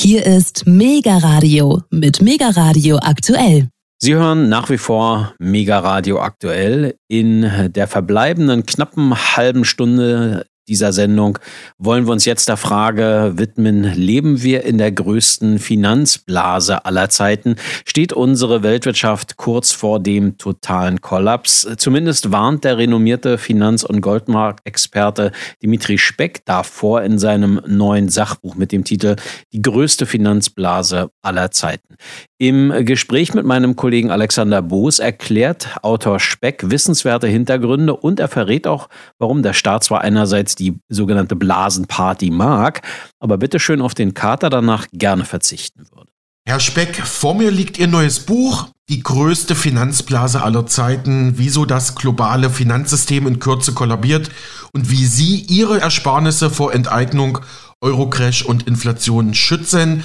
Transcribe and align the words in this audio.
Hier 0.00 0.24
ist 0.24 0.64
Mega 0.64 1.18
Radio 1.18 1.82
mit 1.90 2.22
Mega 2.22 2.50
Radio 2.50 2.98
aktuell. 3.02 3.68
Sie 4.00 4.14
hören 4.14 4.48
nach 4.48 4.70
wie 4.70 4.78
vor 4.78 5.34
Mega 5.40 5.80
Radio 5.80 6.20
aktuell. 6.20 6.94
In 7.08 7.72
der 7.74 7.88
verbleibenden 7.88 8.64
knappen 8.64 9.12
halben 9.36 9.64
Stunde 9.64 10.46
dieser 10.68 10.92
Sendung 10.92 11.38
wollen 11.78 12.06
wir 12.06 12.12
uns 12.12 12.24
jetzt 12.24 12.48
der 12.48 12.56
Frage 12.56 13.32
widmen, 13.36 13.84
leben 13.94 14.42
wir 14.42 14.64
in 14.64 14.78
der 14.78 14.92
größten 14.92 15.58
Finanzblase 15.58 16.84
aller 16.84 17.08
Zeiten? 17.08 17.56
Steht 17.84 18.12
unsere 18.12 18.62
Weltwirtschaft 18.62 19.36
kurz 19.36 19.72
vor 19.72 20.00
dem 20.00 20.36
totalen 20.38 21.00
Kollaps? 21.00 21.66
Zumindest 21.78 22.30
warnt 22.30 22.64
der 22.64 22.78
renommierte 22.78 23.38
Finanz- 23.38 23.82
und 23.82 24.00
Goldmarktexperte 24.00 25.32
Dimitri 25.62 25.98
Speck 25.98 26.44
davor 26.44 27.02
in 27.02 27.18
seinem 27.18 27.60
neuen 27.66 28.08
Sachbuch 28.08 28.54
mit 28.54 28.72
dem 28.72 28.84
Titel 28.84 29.16
Die 29.52 29.62
größte 29.62 30.06
Finanzblase 30.06 31.10
aller 31.22 31.50
Zeiten. 31.50 31.96
Im 32.38 32.72
Gespräch 32.84 33.34
mit 33.34 33.44
meinem 33.44 33.74
Kollegen 33.74 34.10
Alexander 34.10 34.62
Boos 34.62 34.98
erklärt 35.00 35.76
Autor 35.82 36.20
Speck 36.20 36.70
wissenswerte 36.70 37.26
Hintergründe 37.26 37.96
und 37.96 38.20
er 38.20 38.28
verrät 38.28 38.66
auch, 38.66 38.88
warum 39.18 39.42
der 39.42 39.54
Staat 39.54 39.82
zwar 39.82 40.02
einerseits 40.02 40.54
die 40.58 40.78
sogenannte 40.88 41.36
Blasenparty 41.36 42.30
mag, 42.30 42.82
aber 43.20 43.38
bitte 43.38 43.60
schön 43.60 43.80
auf 43.80 43.94
den 43.94 44.14
Kater 44.14 44.50
danach 44.50 44.86
gerne 44.92 45.24
verzichten 45.24 45.86
würde. 45.94 46.10
Herr 46.46 46.60
Speck, 46.60 46.96
vor 46.96 47.34
mir 47.34 47.50
liegt 47.50 47.78
Ihr 47.78 47.88
neues 47.88 48.20
Buch, 48.20 48.68
die 48.88 49.02
größte 49.02 49.54
Finanzblase 49.54 50.42
aller 50.42 50.66
Zeiten, 50.66 51.34
wieso 51.36 51.66
das 51.66 51.94
globale 51.94 52.48
Finanzsystem 52.48 53.26
in 53.26 53.38
Kürze 53.38 53.74
kollabiert 53.74 54.30
und 54.72 54.90
wie 54.90 55.04
Sie 55.04 55.40
Ihre 55.48 55.80
Ersparnisse 55.80 56.48
vor 56.48 56.72
Enteignung, 56.72 57.40
Eurocrash 57.82 58.42
und 58.42 58.66
Inflation 58.66 59.34
schützen 59.34 60.04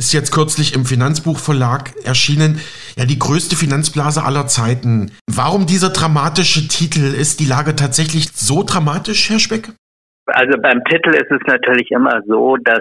ist 0.00 0.14
jetzt 0.14 0.32
kürzlich 0.32 0.72
im 0.72 0.86
Finanzbuchverlag 0.86 1.92
erschienen. 2.04 2.58
Ja, 2.96 3.04
die 3.04 3.18
größte 3.18 3.54
Finanzblase 3.54 4.22
aller 4.22 4.46
Zeiten. 4.46 5.12
Warum 5.26 5.66
dieser 5.66 5.90
dramatische 5.90 6.68
Titel? 6.68 7.00
Ist 7.00 7.38
die 7.38 7.44
Lage 7.44 7.76
tatsächlich 7.76 8.30
so 8.34 8.62
dramatisch, 8.62 9.28
Herr 9.28 9.38
Speck? 9.38 9.74
Also 10.32 10.60
beim 10.60 10.84
Titel 10.84 11.10
ist 11.10 11.30
es 11.30 11.40
natürlich 11.46 11.90
immer 11.90 12.22
so, 12.26 12.56
dass 12.56 12.80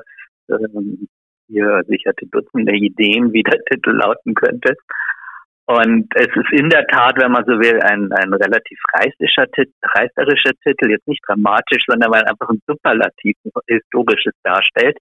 ähm, 0.50 1.08
hier 1.48 1.84
sicherte 1.88 2.26
Dutzende 2.28 2.74
Ideen, 2.74 3.34
wie 3.34 3.44
der 3.44 3.60
Titel 3.66 3.92
lauten 3.92 4.34
könnte. 4.36 4.76
Und 5.66 6.08
es 6.16 6.28
ist 6.28 6.52
in 6.52 6.70
der 6.70 6.86
Tat, 6.88 7.14
wenn 7.22 7.32
man 7.32 7.46
so 7.46 7.54
will, 7.60 7.80
ein, 7.82 8.12
ein 8.12 8.34
relativ 8.34 8.80
reißerischer, 8.94 9.46
reißerischer 9.84 10.54
Titel, 10.66 10.90
jetzt 10.90 11.08
nicht 11.08 11.22
dramatisch, 11.28 11.84
sondern 11.88 12.12
weil 12.12 12.24
einfach 12.26 12.50
ein 12.50 12.62
Superlativ 12.66 13.36
historisches 13.68 14.34
darstellt. 14.44 14.98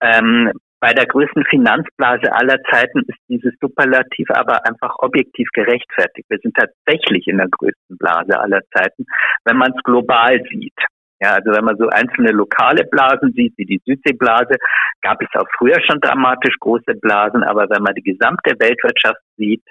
Ähm, 0.00 0.52
bei 0.80 0.92
der 0.92 1.06
größten 1.06 1.44
Finanzblase 1.50 2.32
aller 2.32 2.62
Zeiten 2.70 3.00
ist 3.08 3.18
dieses 3.28 3.52
Superlativ 3.60 4.28
aber 4.30 4.66
einfach 4.66 4.94
objektiv 4.98 5.48
gerechtfertigt. 5.52 6.28
Wir 6.28 6.38
sind 6.42 6.54
tatsächlich 6.56 7.26
in 7.26 7.38
der 7.38 7.48
größten 7.48 7.96
Blase 7.98 8.38
aller 8.38 8.60
Zeiten, 8.72 9.04
wenn 9.44 9.56
man 9.56 9.72
es 9.74 9.82
global 9.82 10.42
sieht. 10.50 10.78
Ja, 11.20 11.34
also 11.34 11.52
wenn 11.52 11.64
man 11.64 11.76
so 11.76 11.88
einzelne 11.88 12.32
lokale 12.32 12.84
Blasen 12.84 13.32
sieht, 13.34 13.54
wie 13.56 13.64
die 13.64 13.80
Südseeblase, 13.86 14.56
gab 15.00 15.22
es 15.22 15.28
auch 15.34 15.48
früher 15.58 15.80
schon 15.86 16.00
dramatisch 16.00 16.56
große 16.60 16.94
Blasen, 17.00 17.44
aber 17.44 17.68
wenn 17.70 17.82
man 17.82 17.94
die 17.94 18.02
gesamte 18.02 18.54
Weltwirtschaft 18.58 19.20
sieht 19.36 19.62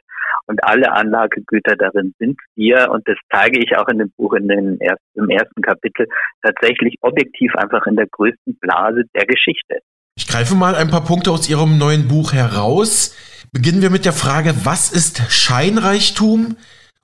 und 0.47 0.63
alle 0.63 0.91
Anlagegüter 0.91 1.75
darin 1.75 2.13
sind 2.19 2.39
wir, 2.55 2.89
und 2.91 3.07
das 3.07 3.17
zeige 3.31 3.59
ich 3.59 3.75
auch 3.77 3.87
in 3.87 3.99
dem 3.99 4.11
Buch 4.17 4.33
in 4.33 4.47
den 4.47 4.79
ersten, 4.79 5.03
im 5.15 5.29
ersten 5.29 5.61
Kapitel, 5.61 6.07
tatsächlich 6.41 6.95
objektiv 7.01 7.53
einfach 7.55 7.85
in 7.87 7.95
der 7.95 8.07
größten 8.07 8.57
Blase 8.59 9.03
der 9.15 9.25
Geschichte. 9.25 9.79
Ich 10.15 10.27
greife 10.27 10.55
mal 10.55 10.75
ein 10.75 10.89
paar 10.89 11.03
Punkte 11.03 11.31
aus 11.31 11.49
Ihrem 11.49 11.77
neuen 11.77 12.07
Buch 12.07 12.33
heraus. 12.33 13.17
Beginnen 13.51 13.81
wir 13.81 13.89
mit 13.89 14.05
der 14.05 14.13
Frage, 14.13 14.53
was 14.63 14.91
ist 14.91 15.31
Scheinreichtum 15.31 16.55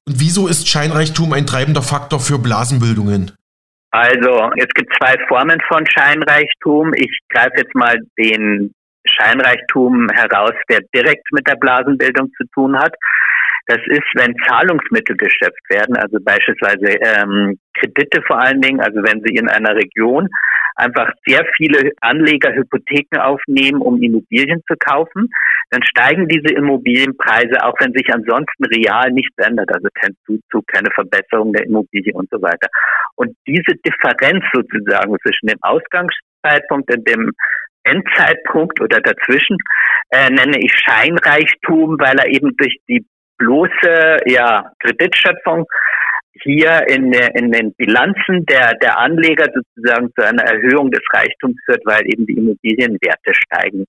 und 0.08 0.20
wieso 0.20 0.48
ist 0.48 0.68
Scheinreichtum 0.68 1.34
ein 1.34 1.46
treibender 1.46 1.82
Faktor 1.82 2.20
für 2.20 2.40
Blasenbildungen? 2.40 3.32
Also, 3.92 4.52
es 4.58 4.68
gibt 4.76 4.94
zwei 5.02 5.16
Formen 5.28 5.60
von 5.68 5.84
Scheinreichtum. 5.88 6.94
Ich 6.96 7.20
greife 7.30 7.54
jetzt 7.58 7.74
mal 7.74 7.98
den 8.18 8.72
Scheinreichtum 9.08 10.08
heraus, 10.14 10.54
der 10.70 10.82
direkt 10.94 11.26
mit 11.32 11.48
der 11.48 11.56
Blasenbildung 11.56 12.30
zu 12.38 12.44
tun 12.54 12.78
hat. 12.78 12.94
Das 13.70 13.78
ist, 13.86 14.10
wenn 14.16 14.34
Zahlungsmittel 14.48 15.16
geschöpft 15.16 15.62
werden, 15.70 15.96
also 15.96 16.18
beispielsweise 16.20 16.98
ähm, 17.06 17.60
Kredite 17.76 18.20
vor 18.26 18.42
allen 18.42 18.62
Dingen, 18.62 18.82
also 18.82 19.04
wenn 19.04 19.22
Sie 19.22 19.36
in 19.36 19.48
einer 19.48 19.76
Region 19.76 20.28
einfach 20.74 21.12
sehr 21.28 21.46
viele 21.56 21.92
Anleger 22.02 22.52
Hypotheken 22.52 23.22
aufnehmen, 23.22 23.80
um 23.82 24.02
Immobilien 24.02 24.64
zu 24.68 24.74
kaufen, 24.80 25.30
dann 25.70 25.84
steigen 25.84 26.28
diese 26.28 26.52
Immobilienpreise, 26.56 27.64
auch 27.64 27.76
wenn 27.80 27.94
sich 27.94 28.12
ansonsten 28.12 28.66
real 28.74 29.12
nichts 29.12 29.38
ändert, 29.38 29.70
also 29.72 29.88
kein 29.94 30.16
Zuzug, 30.26 30.66
keine 30.66 30.90
Verbesserung 30.96 31.54
der 31.54 31.68
Immobilie 31.68 32.14
und 32.14 32.28
so 32.32 32.42
weiter. 32.42 32.70
Und 33.18 33.36
diese 33.46 33.76
Differenz 33.86 34.44
sozusagen 34.52 35.16
zwischen 35.22 35.46
dem 35.46 35.60
Ausgangszeitpunkt 35.62 36.92
und 36.92 37.08
dem 37.08 37.34
Endzeitpunkt 37.84 38.82
oder 38.82 39.00
dazwischen 39.00 39.58
äh, 40.10 40.32
nenne 40.32 40.58
ich 40.58 40.74
Scheinreichtum, 40.74 41.98
weil 42.00 42.18
er 42.18 42.30
eben 42.30 42.58
durch 42.58 42.76
die 42.88 43.06
bloße 43.40 44.18
ja, 44.28 44.72
Kreditschöpfung 44.80 45.66
hier 46.44 46.88
in, 46.88 47.12
in 47.12 47.52
den 47.52 47.74
Bilanzen 47.74 48.46
der, 48.46 48.74
der 48.76 48.98
Anleger 48.98 49.48
sozusagen 49.54 50.10
zu 50.16 50.26
einer 50.26 50.44
Erhöhung 50.44 50.92
des 50.92 51.02
Reichtums 51.12 51.58
führt, 51.66 51.82
weil 51.86 52.02
eben 52.06 52.26
die 52.26 52.38
Immobilienwerte 52.38 53.34
steigen. 53.34 53.86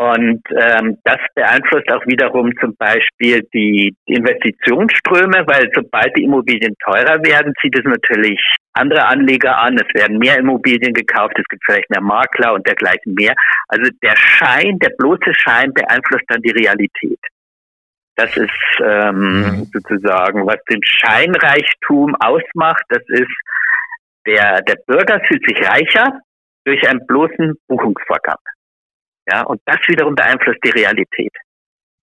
Und 0.00 0.42
ähm, 0.54 0.96
das 1.02 1.18
beeinflusst 1.34 1.90
auch 1.90 2.06
wiederum 2.06 2.52
zum 2.60 2.76
Beispiel 2.76 3.42
die 3.52 3.96
Investitionsströme, 4.06 5.42
weil 5.48 5.68
sobald 5.74 6.16
die 6.16 6.22
Immobilien 6.22 6.76
teurer 6.84 7.20
werden, 7.24 7.52
zieht 7.60 7.76
es 7.76 7.84
natürlich 7.84 8.40
andere 8.74 9.06
Anleger 9.06 9.58
an. 9.58 9.76
Es 9.76 9.92
werden 10.00 10.18
mehr 10.18 10.38
Immobilien 10.38 10.92
gekauft, 10.92 11.36
es 11.36 11.48
gibt 11.48 11.64
vielleicht 11.66 11.90
mehr 11.90 12.00
Makler 12.00 12.54
und 12.54 12.64
dergleichen 12.64 13.14
mehr. 13.14 13.34
Also 13.66 13.90
der 14.00 14.14
Schein, 14.16 14.78
der 14.78 14.90
bloße 14.96 15.34
Schein 15.34 15.74
beeinflusst 15.74 16.26
dann 16.28 16.42
die 16.42 16.52
Realität. 16.52 17.18
Das 18.18 18.36
ist 18.36 18.50
ähm, 18.84 19.42
mhm. 19.42 19.70
sozusagen, 19.72 20.44
was 20.44 20.58
den 20.68 20.80
Scheinreichtum 20.82 22.16
ausmacht. 22.16 22.82
Das 22.88 23.02
ist, 23.06 23.30
der, 24.26 24.60
der 24.62 24.74
Bürger 24.88 25.20
fühlt 25.28 25.46
sich 25.46 25.64
reicher 25.64 26.20
durch 26.64 26.84
einen 26.88 27.06
bloßen 27.06 27.54
Buchungsvorgang. 27.68 28.40
Ja, 29.30 29.42
und 29.42 29.60
das 29.66 29.78
wiederum 29.86 30.16
beeinflusst 30.16 30.58
die 30.64 30.70
Realität. 30.70 31.32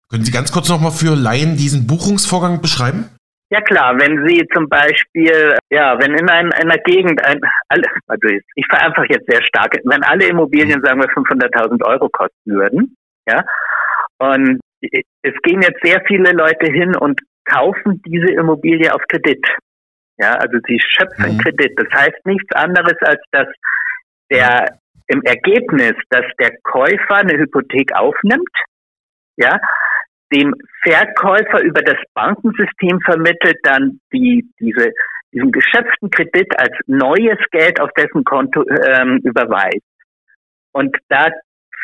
Können 0.09 0.23
Sie 0.23 0.31
ganz 0.31 0.53
kurz 0.53 0.69
nochmal 0.69 0.91
für 0.91 1.15
Laien 1.15 1.57
diesen 1.57 1.85
Buchungsvorgang 1.85 2.61
beschreiben? 2.61 3.09
Ja 3.49 3.59
klar, 3.59 3.99
wenn 3.99 4.25
Sie 4.25 4.47
zum 4.53 4.69
Beispiel, 4.69 5.57
ja, 5.69 5.99
wenn 5.99 6.13
in, 6.13 6.29
ein, 6.29 6.53
einer 6.53 6.77
Gegend, 6.77 7.21
ein, 7.25 7.41
alle, 7.67 7.83
also 8.07 8.27
ich 8.55 8.65
vereinfache 8.69 9.07
jetzt 9.09 9.29
sehr 9.29 9.43
stark, 9.43 9.75
wenn 9.83 10.03
alle 10.03 10.27
Immobilien, 10.27 10.81
sagen 10.81 11.01
wir, 11.01 11.09
500.000 11.09 11.85
Euro 11.85 12.07
kosten 12.07 12.51
würden, 12.53 12.95
ja, 13.27 13.43
und 14.19 14.61
es 14.81 15.33
gehen 15.43 15.61
jetzt 15.61 15.81
sehr 15.83 16.01
viele 16.07 16.31
Leute 16.31 16.71
hin 16.71 16.95
und 16.95 17.19
kaufen 17.45 18.01
diese 18.05 18.33
Immobilie 18.33 18.93
auf 18.93 19.01
Kredit. 19.07 19.45
Ja, 20.17 20.33
also 20.35 20.57
sie 20.67 20.79
schöpfen 20.79 21.35
mhm. 21.35 21.39
Kredit. 21.39 21.73
Das 21.77 22.01
heißt 22.01 22.25
nichts 22.25 22.53
anderes 22.55 22.97
als, 23.01 23.21
dass 23.31 23.47
der 24.31 24.79
im 25.07 25.21
Ergebnis, 25.23 25.93
dass 26.09 26.25
der 26.39 26.51
Käufer 26.63 27.15
eine 27.15 27.37
Hypothek 27.37 27.93
aufnimmt, 27.93 28.49
ja, 29.37 29.59
dem 30.33 30.55
Verkäufer 30.83 31.61
über 31.61 31.81
das 31.81 31.97
Bankensystem 32.13 32.99
vermittelt 33.01 33.57
dann 33.63 33.99
die, 34.11 34.49
diese, 34.59 34.91
diesen 35.31 35.51
geschöpften 35.51 36.09
Kredit 36.09 36.57
als 36.57 36.75
neues 36.87 37.37
Geld 37.51 37.79
auf 37.79 37.91
dessen 37.95 38.23
Konto 38.23 38.63
ähm, 38.67 39.19
überweist. 39.23 39.85
Und 40.71 40.97
da 41.09 41.27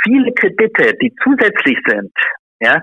viele 0.04 0.34
Kredite, 0.34 0.98
die 1.02 1.14
zusätzlich 1.24 1.78
sind, 1.86 2.12
ja, 2.62 2.82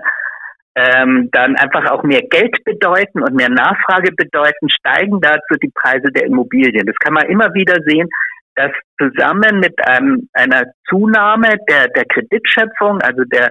ähm, 0.75 1.29
dann 1.31 1.55
einfach 1.55 1.89
auch 1.91 2.03
mehr 2.03 2.21
Geld 2.29 2.63
bedeuten 2.63 3.21
und 3.21 3.33
mehr 3.33 3.49
Nachfrage 3.49 4.11
bedeuten, 4.15 4.69
steigen 4.69 5.19
dazu 5.19 5.55
die 5.61 5.71
Preise 5.73 6.11
der 6.11 6.25
Immobilien. 6.25 6.85
Das 6.85 6.95
kann 6.97 7.13
man 7.13 7.25
immer 7.27 7.53
wieder 7.53 7.77
sehen, 7.85 8.07
dass 8.55 8.71
zusammen 8.99 9.59
mit 9.59 9.75
einem, 9.87 10.29
einer 10.33 10.63
Zunahme 10.87 11.49
der, 11.69 11.87
der 11.89 12.05
Kreditschöpfung, 12.05 13.01
also 13.01 13.23
der 13.25 13.49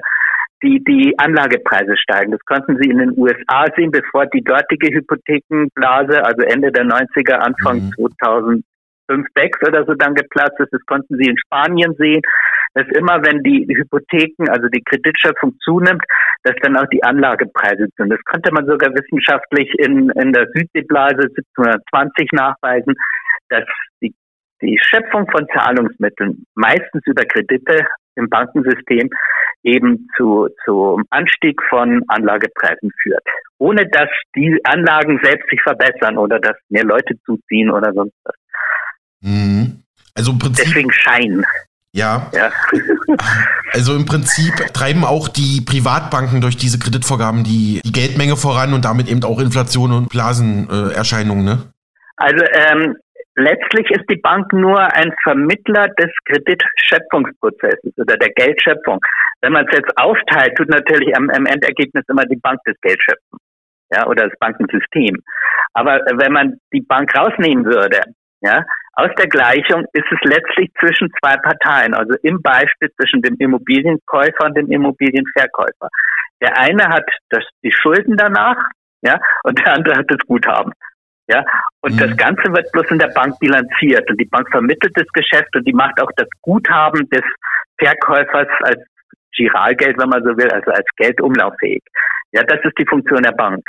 die, 0.62 0.82
die 0.82 1.14
Anlagepreise 1.18 1.96
steigen. 1.96 2.32
Das 2.32 2.44
konnten 2.44 2.78
Sie 2.80 2.90
in 2.90 2.98
den 2.98 3.16
USA 3.16 3.66
sehen, 3.76 3.92
bevor 3.92 4.26
die 4.26 4.42
dortige 4.42 4.88
Hypothekenblase, 4.92 6.24
also 6.24 6.42
Ende 6.42 6.72
der 6.72 6.84
90er, 6.84 7.34
Anfang 7.34 7.76
mhm. 7.96 8.12
2005, 9.08 9.26
6 9.36 9.68
oder 9.68 9.84
so 9.84 9.94
dann 9.94 10.14
geplatzt 10.14 10.58
ist. 10.58 10.72
Das 10.72 10.84
konnten 10.86 11.16
Sie 11.16 11.30
in 11.30 11.38
Spanien 11.38 11.94
sehen 11.96 12.22
dass 12.74 12.86
immer, 12.96 13.22
wenn 13.22 13.42
die 13.42 13.66
Hypotheken, 13.68 14.48
also 14.48 14.68
die 14.68 14.82
Kreditschöpfung 14.82 15.56
zunimmt, 15.64 16.02
dass 16.44 16.54
dann 16.62 16.76
auch 16.76 16.86
die 16.92 17.02
Anlagepreise 17.02 17.88
sind. 17.96 18.10
Das 18.10 18.22
konnte 18.24 18.52
man 18.52 18.66
sogar 18.66 18.90
wissenschaftlich 18.94 19.72
in, 19.78 20.10
in 20.10 20.32
der 20.32 20.46
Südseeblase 20.54 21.28
1720 21.56 22.32
nachweisen, 22.32 22.94
dass 23.48 23.64
die, 24.02 24.14
die 24.62 24.78
Schöpfung 24.80 25.28
von 25.30 25.46
Zahlungsmitteln 25.54 26.44
meistens 26.54 27.02
über 27.06 27.24
Kredite 27.24 27.86
im 28.16 28.28
Bankensystem 28.28 29.10
eben 29.62 30.08
zu, 30.16 30.48
zum 30.64 31.04
Anstieg 31.10 31.60
von 31.68 32.02
Anlagepreisen 32.08 32.90
führt. 33.02 33.24
Ohne 33.58 33.88
dass 33.88 34.08
die 34.36 34.58
Anlagen 34.64 35.18
selbst 35.22 35.48
sich 35.50 35.60
verbessern 35.62 36.16
oder 36.16 36.38
dass 36.38 36.56
mehr 36.68 36.84
Leute 36.84 37.14
zuziehen 37.24 37.70
oder 37.70 37.92
sonst 37.92 38.14
was. 38.24 38.34
Mhm. 39.20 39.82
Also 40.14 40.32
im 40.32 40.38
Prinzip. 40.38 40.64
Deswegen 40.66 40.92
Schein. 40.92 41.44
Ja. 41.92 42.30
ja. 42.32 42.50
also 43.72 43.94
im 43.96 44.04
Prinzip 44.04 44.54
treiben 44.74 45.04
auch 45.04 45.28
die 45.28 45.62
Privatbanken 45.64 46.40
durch 46.40 46.56
diese 46.56 46.78
Kreditvorgaben 46.78 47.44
die, 47.44 47.80
die 47.84 47.92
Geldmenge 47.92 48.36
voran 48.36 48.74
und 48.74 48.84
damit 48.84 49.08
eben 49.08 49.24
auch 49.24 49.40
Inflation 49.40 49.92
und 49.92 50.08
Blasenerscheinungen, 50.10 51.44
ne? 51.44 51.58
Also 52.16 52.44
ähm, 52.52 52.96
letztlich 53.36 53.90
ist 53.90 54.04
die 54.10 54.20
Bank 54.20 54.52
nur 54.52 54.80
ein 54.80 55.12
Vermittler 55.22 55.86
des 55.98 56.10
Kreditschöpfungsprozesses 56.26 57.96
oder 57.96 58.16
der 58.16 58.30
Geldschöpfung. 58.30 58.98
Wenn 59.40 59.52
man 59.52 59.66
es 59.68 59.78
jetzt 59.78 59.96
aufteilt, 59.96 60.56
tut 60.56 60.68
natürlich 60.68 61.16
am, 61.16 61.30
am 61.30 61.46
Endergebnis 61.46 62.04
immer 62.08 62.24
die 62.26 62.40
Bank 62.42 62.58
das 62.64 62.74
Geld 62.82 63.00
schöpfen. 63.00 63.38
Ja, 63.94 64.06
oder 64.06 64.28
das 64.28 64.38
Bankensystem. 64.38 65.16
Aber 65.72 66.00
wenn 66.18 66.32
man 66.32 66.58
die 66.72 66.82
Bank 66.82 67.14
rausnehmen 67.16 67.64
würde, 67.64 68.02
ja, 68.40 68.64
aus 68.94 69.10
der 69.16 69.28
Gleichung 69.28 69.84
ist 69.92 70.06
es 70.10 70.18
letztlich 70.22 70.70
zwischen 70.80 71.08
zwei 71.20 71.36
Parteien, 71.36 71.94
also 71.94 72.14
im 72.22 72.40
Beispiel 72.42 72.90
zwischen 72.96 73.22
dem 73.22 73.36
Immobilienkäufer 73.38 74.46
und 74.46 74.56
dem 74.56 74.70
Immobilienverkäufer. 74.70 75.88
Der 76.40 76.56
eine 76.58 76.84
hat 76.88 77.08
das, 77.30 77.44
die 77.62 77.72
Schulden 77.72 78.16
danach, 78.16 78.56
ja, 79.02 79.18
und 79.44 79.58
der 79.58 79.74
andere 79.74 79.96
hat 79.98 80.06
das 80.08 80.18
Guthaben. 80.26 80.72
Ja, 81.30 81.44
und 81.82 81.94
mhm. 81.94 81.98
das 81.98 82.16
Ganze 82.16 82.52
wird 82.52 82.72
bloß 82.72 82.90
in 82.90 82.98
der 82.98 83.08
Bank 83.08 83.38
bilanziert 83.38 84.08
und 84.10 84.18
die 84.18 84.24
Bank 84.24 84.48
vermittelt 84.50 84.92
das 84.96 85.06
Geschäft 85.08 85.54
und 85.54 85.66
die 85.66 85.74
macht 85.74 86.00
auch 86.00 86.10
das 86.16 86.28
Guthaben 86.40 87.08
des 87.10 87.22
Verkäufers 87.78 88.48
als 88.62 88.82
Giralgeld, 89.36 89.98
wenn 89.98 90.08
man 90.08 90.22
so 90.22 90.36
will, 90.36 90.50
also 90.50 90.70
als 90.70 90.86
Geld 90.96 91.20
umlauffähig. 91.20 91.82
Ja, 92.32 92.42
das 92.44 92.60
ist 92.64 92.78
die 92.78 92.86
Funktion 92.86 93.22
der 93.22 93.32
Bank. 93.32 93.62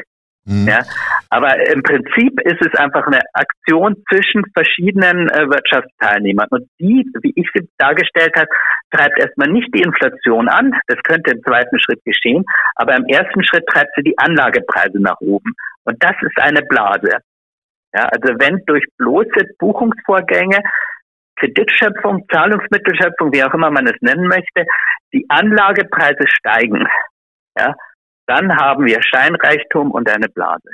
Mhm. 0.46 0.68
Ja, 0.68 0.82
aber 1.30 1.56
im 1.70 1.84
Prinzip 1.84 2.40
ist 2.42 2.66
es 2.66 2.80
einfach 2.80 3.06
eine 3.06 3.22
Aktion 3.34 3.96
zwischen 4.10 4.44
verschiedenen 4.54 5.30
äh, 5.30 5.48
Wirtschaftsteilnehmern. 5.50 6.48
Und 6.50 6.68
die, 6.80 7.06
wie 7.22 7.34
ich 7.36 7.48
sie 7.54 7.68
dargestellt 7.78 8.34
habe, 8.36 8.50
treibt 8.92 9.20
erstmal 9.20 9.50
nicht 9.50 9.70
die 9.74 9.82
Inflation 9.82 10.50
an. 10.50 10.74
Das 10.88 10.98
könnte 11.04 11.32
im 11.32 11.44
zweiten 11.44 11.80
Schritt 11.80 12.04
geschehen. 12.04 12.44
Aber 12.76 12.96
im 12.96 13.06
ersten 13.06 13.44
Schritt 13.44 13.66
treibt 13.68 13.92
sie 13.96 14.04
die 14.04 14.18
Anlagepreise 14.18 15.00
nach 15.00 15.20
oben. 15.20 15.54
Und 15.84 16.02
das 16.04 16.16
ist 16.22 16.40
eine 16.42 16.62
Blase. 16.64 17.20
Ja, 17.94 18.06
also 18.06 18.34
wenn 18.40 18.64
durch 18.66 18.86
bloße 18.98 19.46
Buchungsvorgänge 19.58 20.60
Kreditschöpfung, 21.40 22.26
Zahlungsmittelschöpfung, 22.32 23.32
wie 23.34 23.44
auch 23.44 23.54
immer 23.54 23.72
man 23.72 23.88
es 23.88 23.96
nennen 24.02 24.28
möchte, 24.28 24.66
die 25.14 25.26
Anlagepreise 25.30 26.26
steigen, 26.28 26.86
ja, 27.58 27.74
dann 28.30 28.56
haben 28.56 28.86
wir 28.86 29.02
Scheinreichtum 29.02 29.92
und 29.92 30.10
eine 30.10 30.30
Blase. 30.30 30.70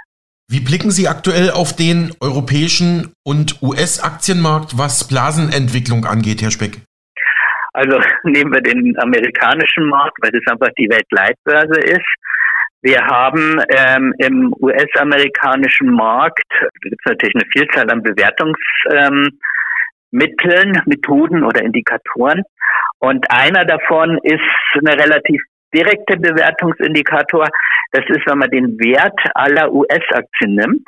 Wie 0.48 0.60
blicken 0.60 0.92
Sie 0.92 1.08
aktuell 1.08 1.50
auf 1.50 1.76
den 1.76 2.12
europäischen 2.22 3.14
und 3.26 3.64
US-Aktienmarkt, 3.64 4.78
was 4.78 5.08
Blasenentwicklung 5.08 6.06
angeht, 6.06 6.42
Herr 6.44 6.52
Speck? 6.52 6.82
Also 7.74 8.00
nehmen 8.24 8.54
wir 8.54 8.62
den 8.62 8.96
amerikanischen 9.00 9.88
Markt, 9.88 10.18
weil 10.22 10.32
das 10.32 10.42
einfach 10.52 10.70
die 10.78 10.90
Weltleitbörse 10.90 11.80
ist. 11.80 12.06
Wir 12.82 13.04
haben 13.04 13.60
ähm, 13.70 14.14
im 14.20 14.54
US-amerikanischen 14.60 15.90
Markt, 15.90 16.44
da 16.52 16.68
gibt 16.82 17.02
es 17.04 17.10
natürlich 17.10 17.36
eine 17.36 17.50
Vielzahl 17.52 17.90
an 17.90 18.04
Bewertungsmitteln, 18.04 19.32
ähm, 20.76 20.84
Methoden 20.86 21.44
oder 21.44 21.64
Indikatoren. 21.64 22.44
Und 23.00 23.26
einer 23.32 23.66
davon 23.66 24.20
ist 24.22 24.42
eine 24.76 24.94
relativ 24.94 25.42
direkte 25.74 26.18
Bewertungsindikator. 26.18 27.48
Das 27.92 28.04
ist, 28.08 28.26
wenn 28.26 28.40
man 28.40 28.50
den 28.50 28.78
Wert 28.80 29.20
aller 29.34 29.72
US-Aktien 29.72 30.56
nimmt, 30.56 30.88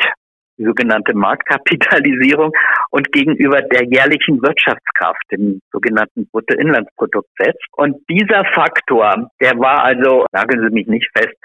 die 0.58 0.66
sogenannte 0.66 1.16
Marktkapitalisierung, 1.16 2.52
und 2.92 3.12
gegenüber 3.12 3.62
der 3.62 3.84
jährlichen 3.86 4.42
Wirtschaftskraft, 4.42 5.22
dem 5.32 5.60
sogenannten 5.72 6.28
Bruttoinlandsprodukt 6.32 7.30
setzt. 7.38 7.66
Und 7.74 7.98
dieser 8.10 8.44
Faktor, 8.56 9.30
der 9.40 9.58
war 9.60 9.84
also, 9.84 10.26
sagen 10.32 10.62
Sie 10.62 10.74
mich 10.74 10.88
nicht 10.88 11.10
fest, 11.16 11.36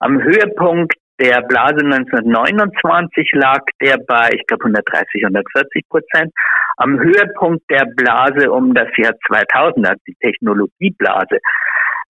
am 0.00 0.22
Höhepunkt 0.22 0.94
der 1.20 1.42
Blase 1.42 1.84
1929 1.84 3.32
lag 3.32 3.60
der 3.82 3.98
bei, 4.06 4.30
ich 4.32 4.46
glaube, 4.46 4.66
130, 4.66 5.24
140 5.24 5.88
Prozent. 5.88 6.32
Am 6.76 7.00
Höhepunkt 7.00 7.68
der 7.70 7.86
Blase 7.96 8.52
um 8.52 8.72
das 8.72 8.88
Jahr 8.96 9.14
2000, 9.26 9.88
also 9.88 10.00
die 10.06 10.14
Technologieblase, 10.20 11.38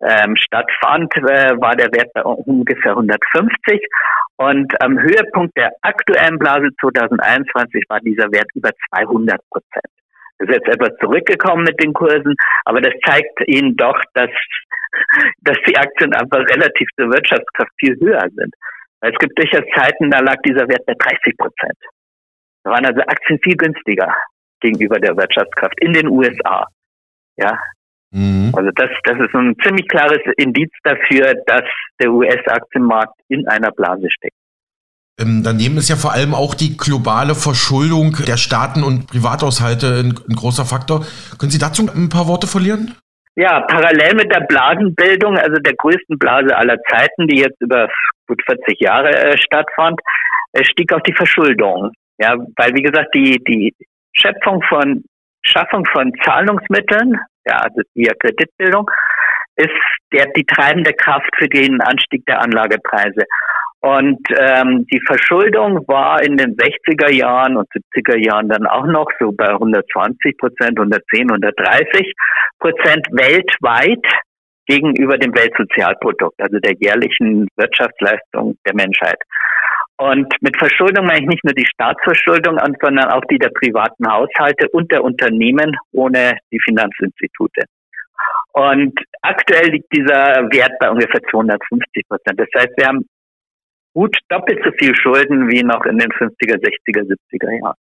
ähm, 0.01 0.37
stattfand, 0.37 1.13
äh, 1.17 1.59
war 1.61 1.75
der 1.77 1.89
Wert 1.93 2.13
bei 2.15 2.23
ungefähr 2.23 2.93
150 2.93 3.81
und 4.37 4.73
am 4.83 4.99
Höhepunkt 4.99 5.57
der 5.57 5.73
aktuellen 5.83 6.39
Blase 6.39 6.69
2021 6.81 7.85
war 7.89 8.01
dieser 8.01 8.31
Wert 8.31 8.49
über 8.55 8.71
200 8.95 9.41
Prozent. 9.51 9.93
Das 10.39 10.49
ist 10.49 10.55
jetzt 10.55 10.69
etwas 10.69 10.97
zurückgekommen 11.01 11.65
mit 11.65 11.83
den 11.83 11.93
Kursen, 11.93 12.35
aber 12.65 12.81
das 12.81 12.95
zeigt 13.05 13.41
Ihnen 13.47 13.77
doch, 13.77 14.01
dass, 14.15 14.31
dass 15.43 15.57
die 15.67 15.77
Aktien 15.77 16.15
einfach 16.15 16.47
relativ 16.49 16.89
zur 16.97 17.11
Wirtschaftskraft 17.11 17.73
viel 17.81 17.97
höher 18.01 18.27
sind. 18.37 18.55
Weil 19.01 19.13
es 19.13 19.19
gibt 19.19 19.37
durchaus 19.37 19.65
Zeiten, 19.75 20.11
da 20.11 20.21
lag 20.21 20.37
dieser 20.45 20.69
Wert 20.69 20.87
bei 20.87 20.95
30 20.95 21.37
Prozent. 21.37 21.79
Da 22.63 22.71
waren 22.71 22.87
also 22.87 23.01
Aktien 23.01 23.39
viel 23.43 23.57
günstiger 23.57 24.15
gegenüber 24.61 24.99
der 25.01 25.17
Wirtschaftskraft 25.17 25.81
in 25.81 25.93
den 25.93 26.09
USA. 26.09 26.67
Ja, 27.37 27.59
Mhm. 28.11 28.53
Also 28.57 28.71
das, 28.75 28.91
das 29.05 29.19
ist 29.19 29.35
ein 29.35 29.55
ziemlich 29.63 29.87
klares 29.89 30.21
Indiz 30.37 30.71
dafür, 30.83 31.35
dass 31.47 31.65
der 32.01 32.11
US-Aktienmarkt 32.11 33.15
in 33.29 33.47
einer 33.49 33.71
Blase 33.71 34.09
steckt. 34.11 34.37
Ähm, 35.21 35.43
daneben 35.45 35.77
ist 35.79 35.89
ja 35.89 35.97
vor 35.97 36.13
allem 36.13 36.33
auch 36.33 36.55
die 36.55 36.77
globale 36.77 37.35
Verschuldung 37.35 38.17
der 38.27 38.37
Staaten 38.37 38.85
und 38.85 39.09
Privathaushalte 39.09 40.01
ein, 40.01 40.15
ein 40.29 40.37
großer 40.37 40.65
Faktor. 40.65 41.05
Können 41.39 41.51
Sie 41.51 41.59
dazu 41.59 41.83
ein 41.83 42.09
paar 42.09 42.29
Worte 42.29 42.47
verlieren? 42.47 42.95
Ja, 43.35 43.61
parallel 43.61 44.15
mit 44.15 44.35
der 44.35 44.41
Blasenbildung, 44.41 45.37
also 45.37 45.61
der 45.61 45.75
größten 45.75 46.19
Blase 46.19 46.57
aller 46.57 46.77
Zeiten, 46.89 47.27
die 47.27 47.39
jetzt 47.39 47.61
über 47.61 47.89
gut 48.27 48.43
40 48.47 48.81
Jahre 48.81 49.11
äh, 49.11 49.39
stattfand, 49.39 50.01
äh, 50.53 50.65
stieg 50.65 50.93
auch 50.93 51.01
die 51.01 51.15
Verschuldung. 51.15 51.93
Ja, 52.19 52.35
weil 52.57 52.75
wie 52.75 52.83
gesagt, 52.83 53.15
die, 53.15 53.39
die 53.45 53.75
Schöpfung 54.13 54.63
von 54.69 55.05
Schaffung 55.43 55.85
von 55.93 56.13
Zahlungsmitteln 56.25 57.19
ja, 57.49 57.57
also 57.57 57.81
via 57.95 58.13
Kreditbildung, 58.21 58.91
ist 59.57 59.71
der, 60.13 60.27
die 60.37 60.45
treibende 60.45 60.93
Kraft 60.93 61.31
für 61.39 61.49
den 61.49 61.81
Anstieg 61.81 62.25
der 62.27 62.41
Anlagepreise. 62.41 63.25
Und 63.81 64.19
ähm, 64.37 64.87
die 64.91 65.01
Verschuldung 65.07 65.87
war 65.87 66.21
in 66.23 66.37
den 66.37 66.57
60er 66.57 67.13
Jahren 67.13 67.57
und 67.57 67.69
70er 67.71 68.17
Jahren 68.17 68.49
dann 68.49 68.67
auch 68.67 68.87
noch 68.87 69.07
so 69.21 69.31
bei 69.33 69.49
120 69.49 70.37
Prozent, 70.37 70.79
110, 70.79 71.31
130 71.31 72.13
Prozent 72.59 73.07
weltweit 73.13 74.05
gegenüber 74.67 75.17
dem 75.17 75.33
Weltsozialprodukt, 75.35 76.41
also 76.41 76.59
der 76.59 76.75
jährlichen 76.81 77.47
Wirtschaftsleistung 77.57 78.57
der 78.67 78.75
Menschheit. 78.75 79.19
Und 79.99 80.33
mit 80.41 80.57
Verschuldung 80.57 81.07
meine 81.07 81.23
ich 81.23 81.29
nicht 81.29 81.45
nur 81.45 81.55
die 81.55 81.67
Staatsverschuldung, 81.67 82.59
sondern 82.81 83.11
auch 83.11 83.25
die 83.25 83.39
der 83.39 83.51
privaten 83.51 84.07
Haushalte 84.07 84.69
und 84.71 84.91
der 84.93 85.03
Unternehmen 85.03 85.77
ohne 85.93 86.39
die 86.53 86.61
Finanzinstitute. 86.61 87.65
Und 88.53 88.99
aktuell 89.23 89.71
liegt 89.71 89.93
dieser 89.93 90.49
Wert 90.51 90.79
bei 90.79 90.91
ungefähr 90.91 91.21
250 91.31 92.09
Prozent. 92.09 92.39
Das 92.39 92.49
heißt, 92.57 92.73
wir 92.77 92.87
haben 92.87 93.07
gut 93.95 94.17
doppelt 94.29 94.61
so 94.65 94.71
viel 94.79 94.95
Schulden 94.95 95.49
wie 95.49 95.63
noch 95.65 95.85
in 95.85 95.99
den 95.99 96.11
50er, 96.11 96.57
60er, 96.57 97.17
70er 97.33 97.61
Jahren. 97.61 97.77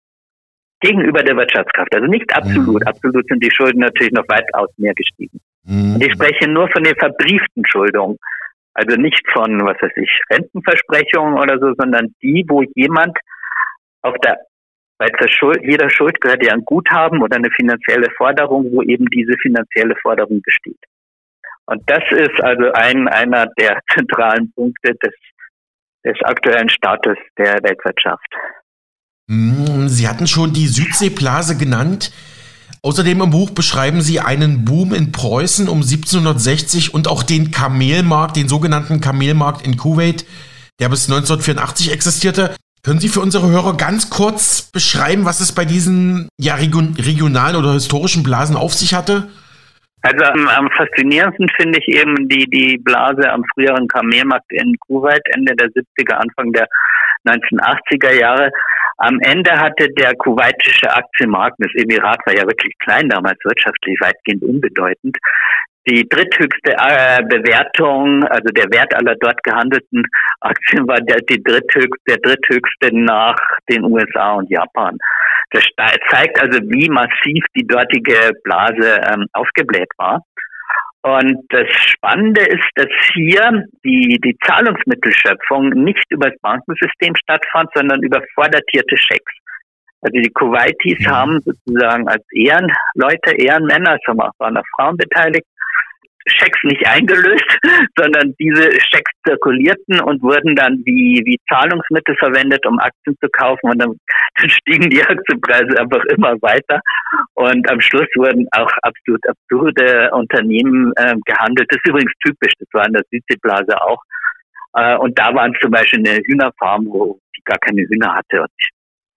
Gegenüber 0.82 1.24
der 1.24 1.36
Wirtschaftskraft. 1.36 1.96
Also 1.96 2.08
nicht 2.08 2.32
absolut. 2.36 2.82
Mhm. 2.82 2.88
Absolut 2.88 3.28
sind 3.28 3.44
die 3.44 3.52
Schulden 3.52 3.80
natürlich 3.80 4.14
noch 4.14 4.28
weitaus 4.28 4.70
mehr 4.78 4.94
gestiegen. 4.94 5.40
Mhm. 5.64 5.96
Und 5.96 6.04
ich 6.04 6.12
spreche 6.12 6.48
nur 6.48 6.70
von 6.70 6.84
den 6.84 6.96
verbrieften 6.96 7.64
Schuldungen. 7.66 8.18
Also 8.74 8.96
nicht 8.96 9.24
von, 9.32 9.60
was 9.66 9.78
weiß 9.82 9.92
ich, 9.98 10.10
Rentenversprechungen 10.32 11.40
oder 11.40 11.60
so, 11.60 11.74
sondern 11.78 12.16
die, 12.22 12.44
wo 12.48 12.64
jemand 12.76 13.18
auf 14.02 14.16
der, 14.24 14.38
bei 14.98 15.10
Schuld, 15.28 15.62
jeder 15.64 15.90
Schuld 15.90 16.20
gehört 16.22 16.44
ja 16.44 16.54
ein 16.54 16.66
Guthaben 16.66 17.22
oder 17.22 17.38
eine 17.38 17.52
finanzielle 17.52 18.10
Forderung, 18.18 18.72
wo 18.72 18.82
eben 18.82 19.06
diese 19.08 19.34
finanzielle 19.42 19.96
Forderung 20.02 20.42
besteht. 20.42 20.80
Und 21.66 21.82
das 21.88 22.04
ist 22.12 22.42
also 22.42 22.72
ein, 22.74 23.08
einer 23.08 23.48
der 23.58 23.80
zentralen 23.94 24.52
Punkte 24.54 24.96
des, 24.96 25.14
des 26.06 26.22
aktuellen 26.24 26.70
Status 26.70 27.18
der 27.38 27.62
Weltwirtschaft. 27.64 28.28
Hm, 29.30 29.88
Sie 29.88 30.08
hatten 30.08 30.28
schon 30.28 30.54
die 30.54 30.68
Südseeblase 30.68 31.58
genannt. 31.58 32.12
Außerdem 32.86 33.22
im 33.22 33.30
Buch 33.30 33.52
beschreiben 33.52 34.02
Sie 34.02 34.20
einen 34.20 34.66
Boom 34.66 34.94
in 34.94 35.14
Preußen 35.14 35.70
um 35.70 35.78
1760 35.78 36.94
und 36.94 37.08
auch 37.08 37.24
den 37.24 37.50
Kamelmarkt, 37.50 38.36
den 38.36 38.50
sogenannten 38.50 39.00
Kamelmarkt 39.00 39.66
in 39.66 39.78
Kuwait, 39.78 40.26
der 40.82 40.90
bis 40.90 41.10
1984 41.10 41.94
existierte. 41.94 42.54
Können 42.84 43.00
Sie 43.00 43.08
für 43.08 43.22
unsere 43.22 43.50
Hörer 43.50 43.78
ganz 43.78 44.10
kurz 44.10 44.70
beschreiben, 44.70 45.24
was 45.24 45.40
es 45.40 45.56
bei 45.56 45.64
diesen 45.64 46.28
ja, 46.38 46.56
regionalen 46.56 47.56
oder 47.56 47.72
historischen 47.72 48.22
Blasen 48.22 48.58
auf 48.58 48.74
sich 48.74 48.94
hatte? 48.94 49.30
Also 50.02 50.26
am, 50.26 50.50
am 50.50 50.70
faszinierendsten 50.72 51.48
finde 51.56 51.80
ich 51.80 51.88
eben 51.88 52.28
die, 52.28 52.50
die 52.50 52.78
Blase 52.78 53.32
am 53.32 53.46
früheren 53.54 53.88
Kamelmarkt 53.88 54.52
in 54.52 54.76
Kuwait, 54.80 55.22
Ende 55.34 55.56
der 55.56 55.70
70er, 55.70 56.16
Anfang 56.16 56.52
der 56.52 56.68
1980er 57.26 58.12
Jahre. 58.12 58.52
Am 58.98 59.20
Ende 59.22 59.52
hatte 59.52 59.88
der 59.98 60.14
kuwaitische 60.16 60.90
Aktienmarkt, 60.90 61.58
das 61.60 61.72
Emirat 61.76 62.20
war 62.26 62.36
ja 62.36 62.44
wirklich 62.44 62.74
klein 62.80 63.10
damals, 63.10 63.40
wirtschaftlich 63.44 64.00
weitgehend 64.02 64.44
unbedeutend, 64.44 65.18
die 65.88 66.08
dritthöchste 66.08 66.72
äh, 66.72 67.22
Bewertung, 67.24 68.24
also 68.26 68.48
der 68.54 68.72
Wert 68.72 68.96
aller 68.96 69.16
dort 69.16 69.42
gehandelten 69.44 70.04
Aktien 70.40 70.88
war 70.88 71.02
der, 71.02 71.18
die 71.30 71.44
dritthöchste, 71.44 71.98
der 72.08 72.18
dritthöchste 72.18 72.90
nach 72.94 73.36
den 73.70 73.84
USA 73.84 74.34
und 74.34 74.50
Japan. 74.50 74.98
Das 75.52 75.64
zeigt 76.10 76.42
also, 76.42 76.60
wie 76.70 76.90
massiv 76.90 77.44
die 77.56 77.68
dortige 77.68 78.32
Blase 78.44 79.02
ähm, 79.12 79.28
aufgebläht 79.34 79.90
war. 79.98 80.22
Und 81.04 81.46
das 81.50 81.68
Spannende 81.70 82.42
ist, 82.42 82.70
dass 82.76 82.88
hier 83.14 83.66
die, 83.84 84.20
die 84.24 84.38
Zahlungsmittelschöpfung 84.46 85.70
nicht 85.70 86.06
über 86.10 86.30
das 86.30 86.40
Bankensystem 86.40 87.14
stattfand, 87.16 87.70
sondern 87.76 88.02
über 88.02 88.22
vordatierte 88.34 88.96
Schecks. 88.96 89.34
Also 90.02 90.20
die 90.20 90.32
Kuwaitis 90.32 91.04
ja. 91.04 91.12
haben 91.12 91.42
sozusagen 91.42 92.08
als 92.08 92.24
Ehrenleute, 92.32 93.36
Ehrenmänner, 93.38 93.96
es 93.96 94.08
waren 94.08 94.58
auch 94.58 94.64
Frauen 94.78 94.98
beteiligt, 94.98 95.46
Schecks 96.28 96.60
nicht 96.64 96.86
eingelöst, 96.88 97.60
sondern 97.98 98.34
diese 98.40 98.72
Schecks 98.72 99.12
zirkulierten 99.28 100.02
und 100.02 100.22
wurden 100.22 100.56
dann 100.56 100.82
wie, 100.86 101.22
wie 101.26 101.40
Zahlungsmittel 101.50 102.16
verwendet, 102.18 102.66
um 102.66 102.80
Aktien 102.80 103.16
zu 103.22 103.30
kaufen 103.30 103.70
und 103.72 103.80
dann, 103.80 103.94
dann 104.38 104.50
stiegen 104.50 104.90
die 104.90 105.04
Aktienpreise 105.04 105.80
einfach 105.80 106.04
immer 106.16 106.34
weiter 106.42 106.80
und 107.36 107.70
am 107.70 107.82
Schluss 107.82 108.08
wurden 108.16 108.48
auch 108.52 108.72
absolut 108.84 109.22
absurde 109.28 110.12
Unternehmen 110.12 110.94
äh, 110.96 111.16
gehandelt. 111.26 111.68
Das 111.70 111.78
ist 111.78 111.90
übrigens 111.90 112.14
typisch, 112.26 112.54
das 112.60 112.68
war 112.74 112.86
in 112.86 112.94
der 112.94 113.04
Südseeblase 113.12 113.82
auch. 113.82 114.02
Äh, 114.76 114.98
und 114.98 115.18
da 115.18 115.34
waren 115.34 115.54
zum 115.62 115.72
Beispiel 115.72 116.00
eine 116.00 116.20
Hühnerfarm, 116.26 116.86
wo 116.86 117.20
die 117.36 117.42
gar 117.44 117.58
keine 117.60 117.82
Hühner 117.82 118.16
hatte 118.16 118.42
und 118.42 118.52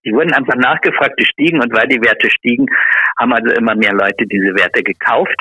die 0.07 0.13
wurden 0.13 0.33
einfach 0.33 0.55
nachgefragt, 0.55 1.19
die 1.19 1.27
stiegen 1.27 1.61
und 1.61 1.73
weil 1.77 1.89
die 1.89 2.01
Werte 2.01 2.31
stiegen, 2.31 2.67
haben 3.19 3.33
also 3.33 3.53
immer 3.55 3.75
mehr 3.75 3.93
Leute 3.93 4.27
diese 4.27 4.55
Werte 4.55 4.83
gekauft. 4.83 5.35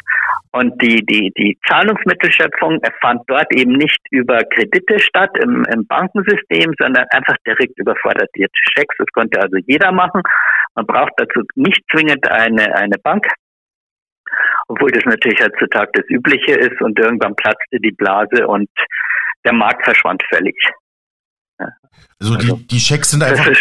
Und 0.51 0.81
die, 0.81 1.05
die, 1.05 1.31
die 1.37 1.57
Zahlungsmittelschöpfung 1.67 2.79
fand 3.01 3.21
dort 3.27 3.53
eben 3.53 3.73
nicht 3.73 3.99
über 4.09 4.39
Kredite 4.43 4.99
statt 4.99 5.37
im, 5.37 5.65
im 5.71 5.85
Bankensystem, 5.85 6.73
sondern 6.79 7.05
einfach 7.11 7.35
direkt 7.45 7.77
über 7.77 7.95
vordatierte 8.01 8.57
Schecks. 8.73 8.95
Das 8.97 9.07
konnte 9.13 9.39
also 9.39 9.57
jeder 9.67 9.91
machen. 9.91 10.21
Man 10.75 10.85
braucht 10.85 11.13
dazu 11.17 11.41
nicht 11.55 11.81
zwingend 11.91 12.27
eine, 12.29 12.73
eine 12.75 12.97
Bank, 13.03 13.27
obwohl 14.67 14.91
das 14.91 15.05
natürlich 15.05 15.39
heutzutage 15.41 15.91
das 15.93 16.09
Übliche 16.09 16.53
ist. 16.53 16.81
Und 16.81 16.97
irgendwann 16.97 17.35
platzte 17.35 17.79
die 17.79 17.91
Blase 17.91 18.47
und 18.47 18.69
der 19.45 19.53
Markt 19.53 19.83
verschwand 19.83 20.23
völlig. 20.29 20.55
Also, 21.57 22.35
also 22.35 22.37
die, 22.37 22.67
die 22.67 22.79
Schecks 22.79 23.11
sind 23.11 23.23
einfach. 23.23 23.47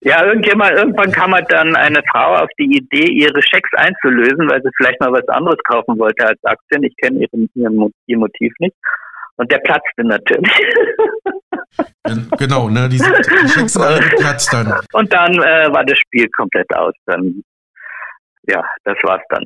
ja, 0.00 0.24
irgendjemand, 0.24 0.72
irgendwann 0.72 1.12
kam 1.12 1.34
halt 1.34 1.50
dann 1.50 1.76
eine 1.76 2.02
Frau 2.10 2.36
auf 2.36 2.48
die 2.58 2.76
Idee, 2.76 3.06
ihre 3.12 3.42
Schecks 3.42 3.70
einzulösen, 3.74 4.48
weil 4.48 4.62
sie 4.62 4.70
vielleicht 4.76 5.00
mal 5.00 5.12
was 5.12 5.28
anderes 5.28 5.58
kaufen 5.64 5.98
wollte 5.98 6.26
als 6.26 6.38
Aktien. 6.44 6.84
Ich 6.84 6.96
kenne 6.96 7.26
ihr 7.54 7.70
Motiv 7.70 8.52
nicht. 8.58 8.76
Und 9.36 9.50
der 9.50 9.58
platzte 9.58 10.04
natürlich. 10.04 10.52
genau, 12.38 12.68
ne? 12.68 12.88
Die, 12.90 12.98
sind, 12.98 13.14
die 13.16 13.48
Schecks 13.48 13.72
sind 13.72 13.82
alle 13.82 14.00
geplatzt 14.00 14.52
dann. 14.52 14.74
Und 14.92 15.10
dann 15.12 15.32
äh, 15.34 15.72
war 15.72 15.84
das 15.84 15.98
Spiel 15.98 16.28
komplett 16.36 16.70
aus. 16.74 16.92
Dann, 17.06 17.42
ja, 18.46 18.62
das 18.84 18.96
war's 19.02 19.22
dann. 19.30 19.44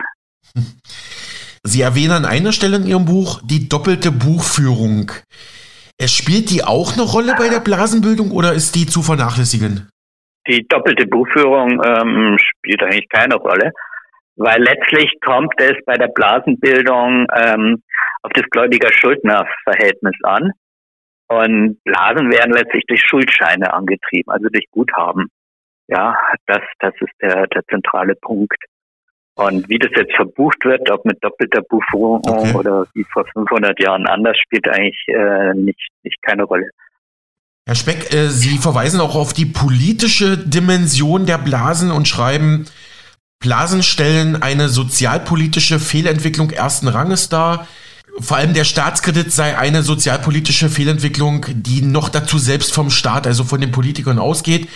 Sie 1.62 1.80
erwähnen 1.80 2.12
an 2.12 2.24
einer 2.24 2.52
Stelle 2.52 2.76
in 2.76 2.86
Ihrem 2.86 3.04
Buch 3.04 3.40
die 3.44 3.68
doppelte 3.68 4.10
Buchführung. 4.10 5.12
Es 5.98 6.12
spielt 6.12 6.50
die 6.50 6.64
auch 6.64 6.94
eine 6.94 7.02
Rolle 7.02 7.34
bei 7.38 7.48
der 7.48 7.60
Blasenbildung 7.60 8.30
oder 8.32 8.52
ist 8.52 8.74
die 8.74 8.86
zu 8.86 9.02
vernachlässigen? 9.02 9.88
Die 10.46 10.66
doppelte 10.68 11.06
Buchführung 11.06 11.80
ähm, 11.84 12.36
spielt 12.38 12.82
eigentlich 12.82 13.08
keine 13.08 13.36
Rolle, 13.36 13.72
weil 14.36 14.60
letztlich 14.62 15.10
kommt 15.24 15.54
es 15.58 15.74
bei 15.86 15.94
der 15.94 16.08
Blasenbildung 16.08 17.26
ähm, 17.34 17.82
auf 18.22 18.32
das 18.34 18.44
Gläubiger-Schuldner-Verhältnis 18.50 20.16
an. 20.24 20.50
Und 21.28 21.82
Blasen 21.84 22.30
werden 22.30 22.52
letztlich 22.52 22.84
durch 22.86 23.02
Schuldscheine 23.02 23.72
angetrieben, 23.72 24.30
also 24.30 24.48
durch 24.48 24.66
Guthaben. 24.70 25.28
Ja, 25.88 26.16
das, 26.46 26.60
das 26.80 26.92
ist 27.00 27.12
der, 27.22 27.46
der 27.46 27.62
zentrale 27.70 28.14
Punkt. 28.16 28.56
Und 29.36 29.68
wie 29.68 29.78
das 29.78 29.90
jetzt 29.96 30.14
verbucht 30.14 30.64
wird, 30.64 30.88
ob 30.90 31.04
mit 31.04 31.22
doppelter 31.22 31.62
Buchführung 31.62 32.22
okay. 32.24 32.54
oder 32.54 32.86
wie 32.94 33.04
vor 33.12 33.24
500 33.32 33.80
Jahren 33.80 34.06
anders, 34.06 34.36
spielt 34.38 34.68
eigentlich 34.68 35.04
äh, 35.08 35.54
nicht, 35.54 35.90
nicht 36.04 36.22
keine 36.22 36.44
Rolle. 36.44 36.68
Herr 37.66 37.74
Speck, 37.74 38.12
äh, 38.12 38.28
Sie 38.28 38.58
verweisen 38.58 39.00
auch 39.00 39.16
auf 39.16 39.32
die 39.32 39.46
politische 39.46 40.38
Dimension 40.38 41.26
der 41.26 41.38
Blasen 41.38 41.90
und 41.90 42.06
schreiben, 42.06 42.66
Blasen 43.40 43.82
stellen 43.82 44.40
eine 44.40 44.68
sozialpolitische 44.68 45.78
Fehlentwicklung 45.78 46.50
ersten 46.50 46.88
Ranges 46.88 47.28
dar. 47.28 47.66
Vor 48.20 48.36
allem 48.36 48.54
der 48.54 48.64
Staatskredit 48.64 49.32
sei 49.32 49.58
eine 49.58 49.82
sozialpolitische 49.82 50.68
Fehlentwicklung, 50.70 51.44
die 51.48 51.82
noch 51.82 52.08
dazu 52.08 52.38
selbst 52.38 52.72
vom 52.72 52.90
Staat, 52.90 53.26
also 53.26 53.44
von 53.44 53.60
den 53.60 53.72
Politikern 53.72 54.18
ausgeht. 54.18 54.68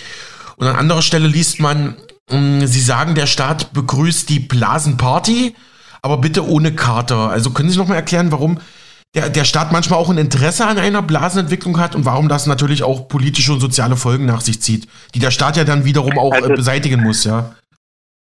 Und 0.56 0.66
an 0.66 0.76
anderer 0.76 1.02
Stelle 1.02 1.28
liest 1.28 1.60
man, 1.60 1.96
Sie 2.30 2.80
sagen, 2.80 3.14
der 3.14 3.26
Staat 3.26 3.72
begrüßt 3.72 4.28
die 4.28 4.40
Blasenparty, 4.40 5.54
aber 6.02 6.18
bitte 6.18 6.46
ohne 6.46 6.74
Kater. 6.74 7.30
Also 7.30 7.50
können 7.50 7.70
Sie 7.70 7.78
noch 7.78 7.88
mal 7.88 7.94
erklären, 7.94 8.30
warum 8.32 8.58
der, 9.14 9.30
der 9.30 9.44
Staat 9.44 9.72
manchmal 9.72 9.98
auch 9.98 10.10
ein 10.10 10.18
Interesse 10.18 10.66
an 10.66 10.78
einer 10.78 11.00
Blasenentwicklung 11.00 11.80
hat 11.80 11.94
und 11.94 12.04
warum 12.04 12.28
das 12.28 12.46
natürlich 12.46 12.82
auch 12.82 13.08
politische 13.08 13.52
und 13.52 13.60
soziale 13.60 13.96
Folgen 13.96 14.26
nach 14.26 14.42
sich 14.42 14.60
zieht, 14.60 14.86
die 15.14 15.18
der 15.18 15.30
Staat 15.30 15.56
ja 15.56 15.64
dann 15.64 15.86
wiederum 15.86 16.18
auch 16.18 16.32
also, 16.32 16.50
beseitigen 16.50 17.02
muss, 17.02 17.24
ja? 17.24 17.54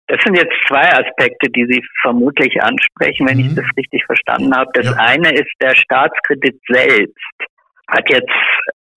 Das 0.08 0.20
sind 0.24 0.36
jetzt 0.36 0.54
zwei 0.68 0.88
Aspekte, 0.92 1.50
die 1.50 1.66
Sie 1.68 1.82
vermutlich 2.00 2.62
ansprechen, 2.62 3.26
wenn 3.26 3.38
mhm. 3.38 3.46
ich 3.46 3.54
das 3.56 3.64
richtig 3.76 4.04
verstanden 4.04 4.54
habe. 4.54 4.70
Das 4.74 4.86
ja. 4.86 4.92
eine 4.92 5.32
ist 5.32 5.50
der 5.60 5.74
Staatskredit 5.74 6.60
selbst 6.68 7.16
hat 7.88 8.08
jetzt 8.10 8.30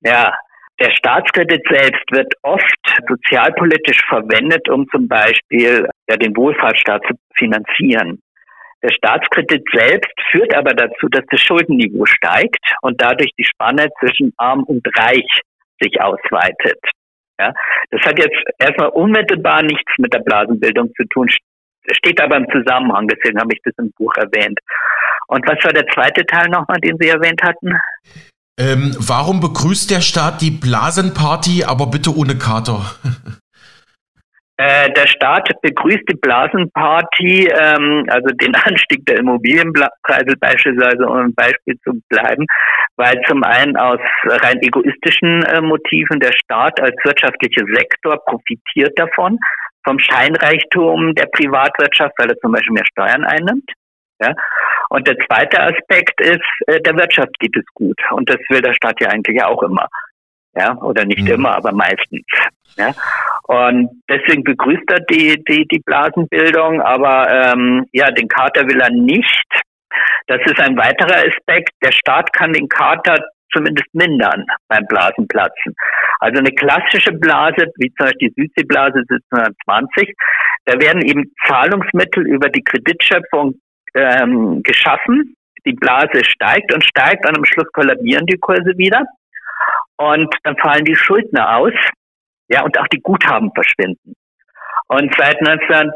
ja 0.02 0.34
der 0.80 0.92
Staatskredit 0.92 1.64
selbst 1.70 2.04
wird 2.12 2.34
oft 2.44 3.02
sozialpolitisch 3.08 4.02
verwendet, 4.08 4.70
um 4.70 4.88
zum 4.90 5.08
Beispiel 5.08 5.88
ja, 6.10 6.18
den 6.18 6.36
Wohlfahrtsstaat 6.36 7.04
zu 7.08 7.16
finanzieren. 7.36 8.22
Der 8.84 8.94
Staatskredit 8.94 9.64
selbst 9.74 10.14
führt 10.32 10.54
aber 10.56 10.74
dazu, 10.74 11.08
dass 11.10 11.26
das 11.32 11.42
Schuldenniveau 11.42 12.06
steigt 12.06 12.58
und 12.82 13.02
dadurch 13.02 13.32
die 13.38 13.44
Spanne 13.44 13.90
zwischen 14.00 14.34
arm 14.38 14.64
und 14.64 14.86
reich 15.00 15.28
sich 15.82 16.00
ausweitet. 16.00 16.80
Ja, 17.40 17.54
das 17.92 18.02
hat 18.02 18.20
jetzt 18.20 18.38
erstmal 18.60 18.90
unmittelbar 18.90 19.64
nichts 19.64 19.92
mit 19.98 20.14
der 20.14 20.20
Blasenbildung 20.20 20.92
zu 20.96 21.04
tun, 21.10 21.28
steht 21.92 22.22
aber 22.22 22.38
im 22.38 22.50
Zusammenhang, 22.52 23.08
deswegen 23.08 23.40
habe 23.40 23.54
ich 23.54 23.62
das 23.64 23.74
im 23.78 23.92
Buch 23.98 24.14
erwähnt. 24.16 24.60
Und 25.28 25.48
was 25.48 25.64
war 25.64 25.74
der 25.74 25.88
zweite 25.88 26.26
Teil 26.26 26.50
nochmal, 26.50 26.80
den 26.80 26.98
Sie 27.00 27.10
erwähnt 27.10 27.42
hatten? 27.44 27.78
Ähm, 28.60 28.96
warum 29.00 29.40
begrüßt 29.40 29.92
der 29.92 30.02
Staat 30.02 30.42
die 30.42 30.50
Blasenparty, 30.52 31.64
aber 31.64 31.88
bitte 31.88 32.16
ohne 32.16 32.38
Kater? 32.38 32.82
Äh, 34.60 34.92
der 34.94 35.06
Staat 35.06 35.52
begrüßt 35.62 36.10
die 36.10 36.18
Blasenparty, 36.20 37.48
ähm, 37.48 38.08
also 38.10 38.28
den 38.42 38.56
Anstieg 38.66 39.06
der 39.06 39.20
Immobilienpreise 39.20 40.36
beispielsweise, 40.40 41.06
um 41.06 41.16
ein 41.16 41.36
Beispiel 41.36 41.78
zu 41.84 42.02
bleiben, 42.10 42.44
weil 42.96 43.22
zum 43.28 43.44
einen 43.44 43.78
aus 43.78 44.00
rein 44.26 44.60
egoistischen 44.64 45.44
äh, 45.44 45.62
Motiven 45.62 46.20
der 46.20 46.34
Staat 46.34 46.82
als 46.82 46.96
wirtschaftlicher 47.04 47.66
Sektor 47.72 48.18
profitiert 48.26 48.98
davon, 48.98 49.38
vom 49.86 50.00
Scheinreichtum 50.00 51.14
der 51.14 51.28
Privatwirtschaft, 51.28 52.14
weil 52.18 52.32
er 52.32 52.38
zum 52.40 52.52
Beispiel 52.52 52.74
mehr 52.74 52.86
Steuern 52.86 53.26
einnimmt. 53.26 53.72
Ja? 54.20 54.34
Und 54.90 55.08
der 55.08 55.18
zweite 55.28 55.62
Aspekt 55.62 56.20
ist, 56.22 56.42
äh, 56.68 56.82
der 56.82 56.96
Wirtschaft 56.96 57.38
geht 57.40 57.56
es 57.56 57.66
gut. 57.74 58.00
Und 58.12 58.30
das 58.30 58.38
will 58.50 58.62
der 58.62 58.74
Staat 58.74 59.02
ja 59.02 59.10
eigentlich 59.10 59.42
auch 59.44 59.62
immer. 59.64 59.88
Ja, 60.56 60.76
oder 60.78 61.06
nicht 61.06 61.22
mhm. 61.22 61.34
immer, 61.34 61.56
aber 61.56 61.72
meistens. 61.72 62.26
Ja. 62.78 62.94
Und 63.44 63.90
deswegen 64.10 64.44
begrüßt 64.44 64.90
er 64.90 65.00
die, 65.02 65.44
die, 65.48 65.68
die 65.68 65.80
Blasenbildung, 65.80 66.82
aber 66.82 67.30
ähm, 67.30 67.86
ja, 67.92 68.10
den 68.12 68.28
Kater 68.28 68.68
will 68.68 68.82
er 68.82 68.90
nicht. 68.90 69.46
Das 70.28 70.40
ist 70.46 70.60
ein 70.60 70.76
weiterer 70.78 71.28
Aspekt. 71.28 71.72
Der 71.84 71.92
Staat 71.92 72.34
kann 72.34 72.54
den 72.54 72.68
Kater 72.68 73.20
zumindest 73.54 73.88
mindern 73.94 74.46
beim 74.68 74.86
Blasenplatzen. 74.88 75.76
Also 76.20 76.40
eine 76.40 76.52
klassische 76.52 77.12
Blase, 77.14 77.72
wie 77.78 77.94
zum 77.94 78.08
Beispiel 78.08 78.30
die 78.30 78.42
Südseeblase 78.42 79.00
1720, 79.10 80.14
da 80.66 80.80
werden 80.82 81.02
eben 81.04 81.32
Zahlungsmittel 81.48 82.28
über 82.28 82.50
die 82.50 82.64
Kreditschöpfung 82.64 83.60
ähm, 83.94 84.62
geschaffen. 84.64 85.36
Die 85.66 85.74
Blase 85.74 86.24
steigt 86.24 86.74
und 86.74 86.84
steigt 86.84 87.28
und 87.28 87.38
am 87.38 87.46
Schluss 87.46 87.68
kollabieren 87.74 88.26
die 88.26 88.38
Kurse 88.38 88.78
wieder. 88.78 89.06
Und 89.98 90.34
dann 90.44 90.56
fallen 90.58 90.86
die 90.86 90.96
Schuldner 90.96 91.58
aus. 91.58 91.74
Ja, 92.50 92.64
und 92.64 92.80
auch 92.80 92.88
die 92.88 93.02
Guthaben 93.02 93.52
verschwinden. 93.54 94.14
Und 94.88 95.14
seit 95.18 95.42
19 95.42 95.92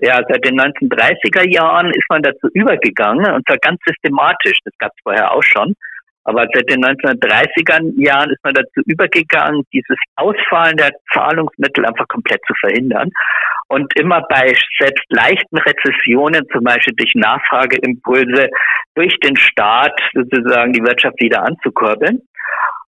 ja, 0.00 0.20
seit 0.28 0.44
den 0.44 0.60
1930er 0.60 1.48
Jahren 1.48 1.90
ist 1.90 2.08
man 2.08 2.22
dazu 2.22 2.48
übergegangen, 2.52 3.32
und 3.32 3.46
zwar 3.46 3.58
ganz 3.58 3.80
systematisch, 3.86 4.58
das 4.64 4.74
gab 4.78 4.92
es 4.94 5.02
vorher 5.02 5.32
auch 5.32 5.42
schon, 5.42 5.74
aber 6.24 6.46
seit 6.52 6.70
den 6.70 6.84
1930er 6.84 8.02
Jahren 8.02 8.30
ist 8.30 8.42
man 8.42 8.54
dazu 8.54 8.80
übergegangen, 8.86 9.62
dieses 9.72 9.98
Ausfallen 10.16 10.76
der 10.76 10.92
Zahlungsmittel 11.12 11.84
einfach 11.84 12.08
komplett 12.08 12.40
zu 12.46 12.54
verhindern. 12.60 13.10
Und 13.68 13.92
immer 13.98 14.22
bei 14.28 14.54
selbst 14.78 15.04
leichten 15.08 15.58
Rezessionen, 15.58 16.46
zum 16.52 16.64
Beispiel 16.64 16.94
durch 16.96 17.12
Nachfrageimpulse, 17.14 18.48
durch 18.94 19.14
den 19.20 19.36
Staat 19.36 19.98
sozusagen 20.14 20.72
die 20.72 20.82
Wirtschaft 20.82 21.20
wieder 21.20 21.44
anzukurbeln. 21.44 22.20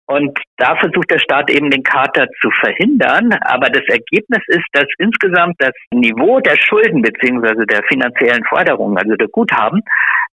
Und 0.07 0.37
da 0.57 0.75
versucht 0.75 1.09
der 1.09 1.19
Staat 1.19 1.49
eben 1.49 1.71
den 1.71 1.81
Kater 1.81 2.27
zu 2.39 2.49
verhindern. 2.59 3.33
Aber 3.41 3.69
das 3.69 3.83
Ergebnis 3.87 4.41
ist, 4.47 4.67
dass 4.73 4.85
insgesamt 4.99 5.55
das 5.57 5.73
Niveau 5.91 6.39
der 6.39 6.57
Schulden 6.59 7.01
beziehungsweise 7.01 7.65
der 7.65 7.81
finanziellen 7.83 8.43
Forderungen, 8.45 8.97
also 8.97 9.15
der 9.15 9.27
Guthaben, 9.29 9.81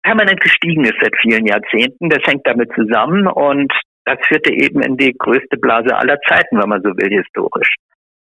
permanent 0.06 0.40
gestiegen 0.40 0.86
ist 0.86 0.96
seit 1.02 1.16
vielen 1.20 1.46
Jahrzehnten. 1.46 2.10
Das 2.10 2.24
hängt 2.26 2.46
damit 2.46 2.72
zusammen 2.76 3.28
und 3.28 3.74
das 4.06 4.20
führte 4.28 4.54
eben 4.54 4.82
in 4.82 4.98
die 4.98 5.14
größte 5.18 5.58
Blase 5.58 5.96
aller 5.96 6.20
Zeiten, 6.30 6.62
wenn 6.62 6.70
man 6.70 6.82
so 6.82 6.90
will, 6.90 7.10
historisch. 7.10 7.74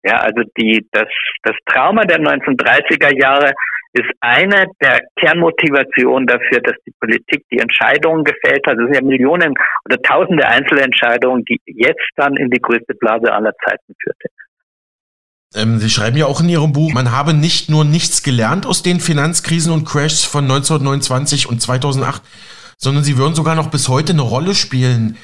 Ja, 0.03 0.17
also 0.17 0.43
die, 0.57 0.85
das, 0.91 1.07
das 1.43 1.55
Trauma 1.65 2.03
der 2.03 2.19
1930er 2.19 3.17
Jahre 3.19 3.53
ist 3.93 4.11
eine 4.19 4.67
der 4.81 5.01
Kernmotivationen 5.15 6.27
dafür, 6.27 6.61
dass 6.61 6.75
die 6.85 6.93
Politik 6.99 7.43
die 7.51 7.59
Entscheidungen 7.59 8.23
gefällt 8.23 8.65
hat. 8.67 8.77
Es 8.77 8.85
sind 8.85 8.95
ja 8.95 9.01
Millionen 9.01 9.55
oder 9.85 10.01
tausende 10.01 10.47
Einzelentscheidungen, 10.47 11.43
die 11.45 11.59
jetzt 11.65 12.07
dann 12.17 12.35
in 12.37 12.49
die 12.49 12.61
größte 12.61 12.93
Blase 12.99 13.33
aller 13.33 13.53
Zeiten 13.65 13.95
führte. 14.01 14.29
Ähm, 15.55 15.79
Sie 15.79 15.89
schreiben 15.89 16.17
ja 16.17 16.25
auch 16.25 16.41
in 16.41 16.49
Ihrem 16.49 16.73
Buch, 16.73 16.93
man 16.93 17.11
habe 17.11 17.33
nicht 17.33 17.69
nur 17.69 17.83
nichts 17.83 18.21
gelernt 18.23 18.65
aus 18.65 18.83
den 18.83 18.99
Finanzkrisen 18.99 19.73
und 19.73 19.85
Crashs 19.85 20.23
von 20.23 20.43
1929 20.43 21.47
und 21.49 21.61
2008, 21.61 22.21
sondern 22.77 23.03
sie 23.03 23.17
würden 23.17 23.35
sogar 23.35 23.55
noch 23.55 23.71
bis 23.71 23.89
heute 23.89 24.13
eine 24.13 24.21
Rolle 24.21 24.53
spielen. 24.53 25.17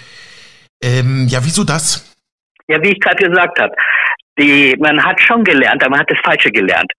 Ähm, 0.82 1.28
ja, 1.30 1.40
wieso 1.44 1.64
das? 1.64 2.16
Ja, 2.68 2.82
wie 2.82 2.90
ich 2.90 3.00
gerade 3.00 3.28
gesagt 3.28 3.60
habe, 3.60 3.74
die, 4.40 4.76
man 4.80 5.04
hat 5.04 5.22
schon 5.22 5.44
gelernt, 5.44 5.84
aber 5.84 5.92
man 5.92 6.00
hat 6.00 6.12
das 6.12 6.20
Falsche 6.24 6.52
gelernt. 6.52 6.92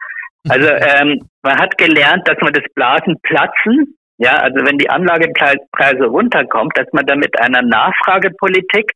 Also 0.49 0.69
ähm, 0.71 1.29
man 1.43 1.59
hat 1.59 1.77
gelernt, 1.77 2.27
dass 2.29 2.39
man 2.41 2.53
das 2.53 2.65
Blasenplatzen, 2.75 3.97
ja, 4.19 4.39
also 4.39 4.65
wenn 4.65 4.79
die 4.79 4.89
Anlagepreise 4.89 6.05
runterkommt, 6.05 6.79
dass 6.79 6.87
man 6.93 7.05
da 7.07 7.17
mit 7.17 7.39
einer 7.41 7.63
Nachfragepolitik, 7.63 8.91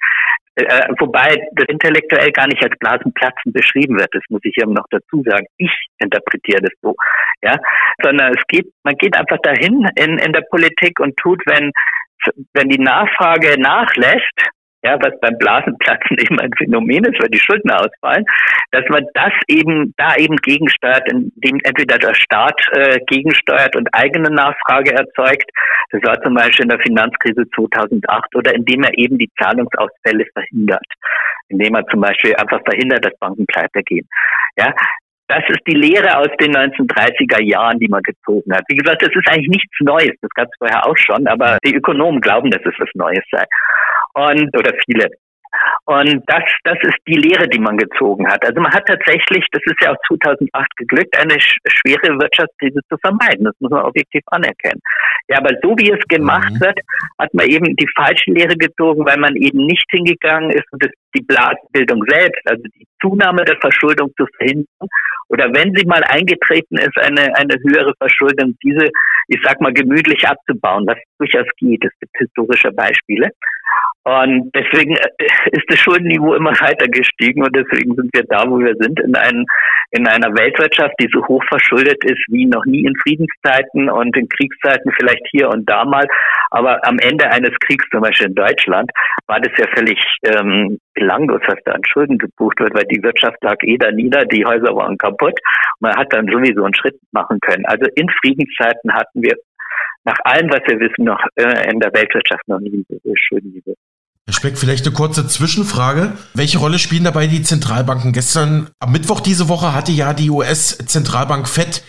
äh, 0.64 0.88
wobei 0.98 1.36
das 1.52 1.66
intellektuell 1.68 2.30
gar 2.32 2.46
nicht 2.46 2.62
als 2.62 2.76
Blasenplatzen 2.78 3.52
beschrieben 3.52 3.98
wird, 3.98 4.08
das 4.12 4.22
muss 4.28 4.40
ich 4.44 4.56
eben 4.58 4.72
noch 4.72 4.86
dazu 4.90 5.22
sagen. 5.24 5.46
Ich 5.58 5.72
interpretiere 5.98 6.62
das 6.62 6.72
so, 6.82 6.94
ja, 7.42 7.56
sondern 8.02 8.32
es 8.36 8.42
geht, 8.48 8.66
man 8.84 8.96
geht 8.96 9.16
einfach 9.16 9.38
dahin 9.42 9.86
in, 9.96 10.18
in 10.18 10.32
der 10.32 10.44
Politik 10.50 11.00
und 11.00 11.16
tut, 11.16 11.42
wenn 11.46 11.72
wenn 12.52 12.68
die 12.68 12.78
Nachfrage 12.78 13.58
nachlässt, 13.58 14.50
ja, 14.82 14.96
was 15.00 15.18
beim 15.20 15.36
Blasenplatzen 15.38 16.16
eben 16.18 16.40
ein 16.40 16.52
Phänomen 16.56 17.04
ist, 17.04 17.20
weil 17.20 17.28
die 17.28 17.38
Schulden 17.38 17.70
ausfallen, 17.70 18.24
dass 18.72 18.84
man 18.88 19.04
das 19.14 19.32
eben 19.48 19.92
da 19.96 20.16
eben 20.16 20.36
gegensteuert, 20.36 21.06
indem 21.10 21.60
entweder 21.64 21.98
der 21.98 22.14
Staat 22.14 22.60
äh, 22.72 22.98
gegensteuert 23.06 23.76
und 23.76 23.88
eigene 23.92 24.30
Nachfrage 24.30 24.92
erzeugt, 24.92 25.50
das 25.90 26.02
war 26.02 26.20
zum 26.22 26.34
Beispiel 26.34 26.64
in 26.64 26.68
der 26.68 26.80
Finanzkrise 26.80 27.44
2008, 27.54 28.36
oder 28.36 28.54
indem 28.54 28.84
er 28.84 28.96
eben 28.98 29.18
die 29.18 29.30
Zahlungsausfälle 29.40 30.24
verhindert, 30.32 30.86
indem 31.48 31.74
er 31.74 31.86
zum 31.86 32.00
Beispiel 32.00 32.34
einfach 32.36 32.60
verhindert, 32.64 33.04
dass 33.04 33.18
Banken 33.18 33.46
pleite 33.46 33.82
gehen. 33.82 34.06
Ja, 34.56 34.72
das 35.28 35.44
ist 35.48 35.60
die 35.66 35.76
Lehre 35.76 36.18
aus 36.18 36.30
den 36.40 36.52
1930er 36.52 37.42
Jahren, 37.42 37.78
die 37.78 37.88
man 37.88 38.02
gezogen 38.02 38.52
hat. 38.52 38.64
Wie 38.68 38.76
gesagt, 38.76 39.02
das 39.02 39.14
ist 39.14 39.28
eigentlich 39.28 39.48
nichts 39.48 39.76
Neues. 39.80 40.16
Das 40.20 40.30
gab 40.34 40.48
es 40.48 40.58
vorher 40.58 40.86
auch 40.86 40.96
schon, 40.96 41.26
aber 41.28 41.58
die 41.64 41.74
Ökonomen 41.74 42.20
glauben, 42.20 42.50
dass 42.50 42.62
es 42.64 42.74
was 42.78 42.88
Neues 42.94 43.22
sei 43.30 43.44
und 44.14 44.56
oder 44.56 44.72
viele. 44.84 45.08
Und 45.86 46.22
das, 46.26 46.44
das 46.64 46.78
ist 46.82 46.98
die 47.06 47.16
Lehre, 47.16 47.48
die 47.48 47.58
man 47.58 47.76
gezogen 47.76 48.28
hat. 48.30 48.44
Also 48.44 48.60
man 48.60 48.72
hat 48.72 48.86
tatsächlich, 48.86 49.44
das 49.50 49.62
ist 49.64 49.80
ja 49.82 49.92
auch 49.92 49.96
2008 50.08 50.76
geglückt, 50.76 51.18
eine 51.18 51.36
schwere 51.40 52.18
Wirtschaftskrise 52.20 52.80
zu 52.88 52.96
vermeiden. 52.98 53.44
Das 53.44 53.54
muss 53.60 53.70
man 53.70 53.84
objektiv 53.84 54.22
anerkennen. 54.26 54.80
Ja, 55.28 55.38
aber 55.38 55.50
so 55.62 55.76
wie 55.78 55.90
es 55.90 56.04
gemacht 56.08 56.52
mhm. 56.52 56.60
wird, 56.60 56.78
hat 57.18 57.34
man 57.34 57.46
eben 57.46 57.74
die 57.76 57.88
falsche 57.96 58.30
Lehre 58.30 58.56
gezogen, 58.56 59.04
weil 59.04 59.18
man 59.18 59.34
eben 59.36 59.66
nicht 59.66 59.84
hingegangen 59.90 60.50
ist 60.50 60.64
und 60.72 60.84
das, 60.84 60.92
die 61.14 61.22
Blasenbildung 61.22 62.04
selbst, 62.08 62.40
also 62.46 62.62
die 62.62 62.86
Zunahme 63.00 63.44
der 63.44 63.56
Verschuldung 63.58 64.12
zu 64.16 64.26
verhindern. 64.36 64.88
Oder 65.28 65.52
wenn 65.54 65.74
sie 65.74 65.86
mal 65.86 66.02
eingetreten 66.04 66.76
ist, 66.76 66.96
eine, 66.98 67.34
eine 67.36 67.54
höhere 67.62 67.94
Verschuldung, 67.98 68.56
diese, 68.62 68.86
ich 69.28 69.40
sag 69.42 69.60
mal, 69.60 69.72
gemütlich 69.72 70.26
abzubauen, 70.26 70.84
was 70.86 70.98
durchaus 71.18 71.46
geht. 71.56 71.84
Es 71.84 71.92
gibt 72.00 72.16
historische 72.18 72.72
Beispiele. 72.72 73.30
Und 74.04 74.50
deswegen 74.54 74.96
äh, 74.96 75.26
ist 75.52 75.64
das 75.68 75.78
Schuldenniveau 75.78 76.34
immer 76.34 76.52
weiter 76.52 76.88
gestiegen 76.88 77.44
und 77.44 77.54
deswegen 77.54 77.94
sind 77.94 78.10
wir 78.14 78.24
da, 78.24 78.48
wo 78.48 78.58
wir 78.58 78.74
sind, 78.80 78.98
in, 78.98 79.14
ein, 79.14 79.44
in 79.90 80.06
einer 80.08 80.34
Weltwirtschaft, 80.34 80.94
die 80.98 81.08
so 81.12 81.26
hoch 81.26 81.44
verschuldet 81.48 82.02
ist 82.04 82.24
wie 82.28 82.46
noch 82.46 82.64
nie 82.64 82.86
in 82.86 82.96
Friedenszeiten 83.02 83.90
und 83.90 84.16
in 84.16 84.26
Kriegszeiten 84.28 84.90
vielleicht 84.98 85.26
hier 85.30 85.50
und 85.50 85.68
da 85.68 85.84
mal. 85.84 86.06
Aber 86.50 86.80
am 86.86 86.98
Ende 86.98 87.30
eines 87.30 87.50
Kriegs, 87.60 87.84
zum 87.90 88.00
Beispiel 88.00 88.28
in 88.28 88.34
Deutschland, 88.34 88.90
war 89.26 89.38
das 89.38 89.52
ja 89.58 89.66
völlig 89.76 89.98
ähm, 90.24 90.78
belanglos, 90.94 91.42
was 91.46 91.58
da 91.66 91.72
an 91.72 91.84
Schulden 91.84 92.16
gebucht 92.16 92.58
wird, 92.58 92.74
weil 92.74 92.84
die 92.84 93.02
Wirtschaft 93.02 93.36
lag 93.42 93.56
eh 93.62 93.76
da 93.76 93.90
nieder, 93.92 94.24
die 94.24 94.46
Häuser 94.46 94.74
waren 94.74 94.96
kaputt. 94.96 95.38
Man 95.80 95.94
hat 95.94 96.10
dann 96.12 96.26
sowieso 96.26 96.64
einen 96.64 96.74
Schritt 96.74 96.98
machen 97.12 97.38
können. 97.40 97.66
Also 97.66 97.84
in 97.96 98.08
Friedenszeiten 98.22 98.94
hatten 98.94 99.22
wir 99.22 99.36
nach 100.04 100.18
allem, 100.24 100.48
was 100.50 100.60
wir 100.66 100.80
wissen, 100.80 101.04
noch 101.04 101.22
äh, 101.36 101.70
in 101.70 101.78
der 101.80 101.92
Weltwirtschaft 101.92 102.48
noch 102.48 102.60
nie 102.60 102.84
so 102.88 103.12
schön 103.14 103.44
wie 103.44 103.62
wir. 103.64 103.74
Speck, 104.32 104.58
vielleicht 104.58 104.86
eine 104.86 104.94
kurze 104.94 105.26
Zwischenfrage. 105.26 106.12
Welche 106.34 106.58
Rolle 106.58 106.78
spielen 106.78 107.04
dabei 107.04 107.26
die 107.26 107.42
Zentralbanken? 107.42 108.12
Gestern, 108.12 108.68
am 108.80 108.92
Mittwoch 108.92 109.20
diese 109.20 109.48
Woche, 109.48 109.74
hatte 109.74 109.92
ja 109.92 110.12
die 110.12 110.30
US-Zentralbank 110.30 111.48
FED 111.48 111.82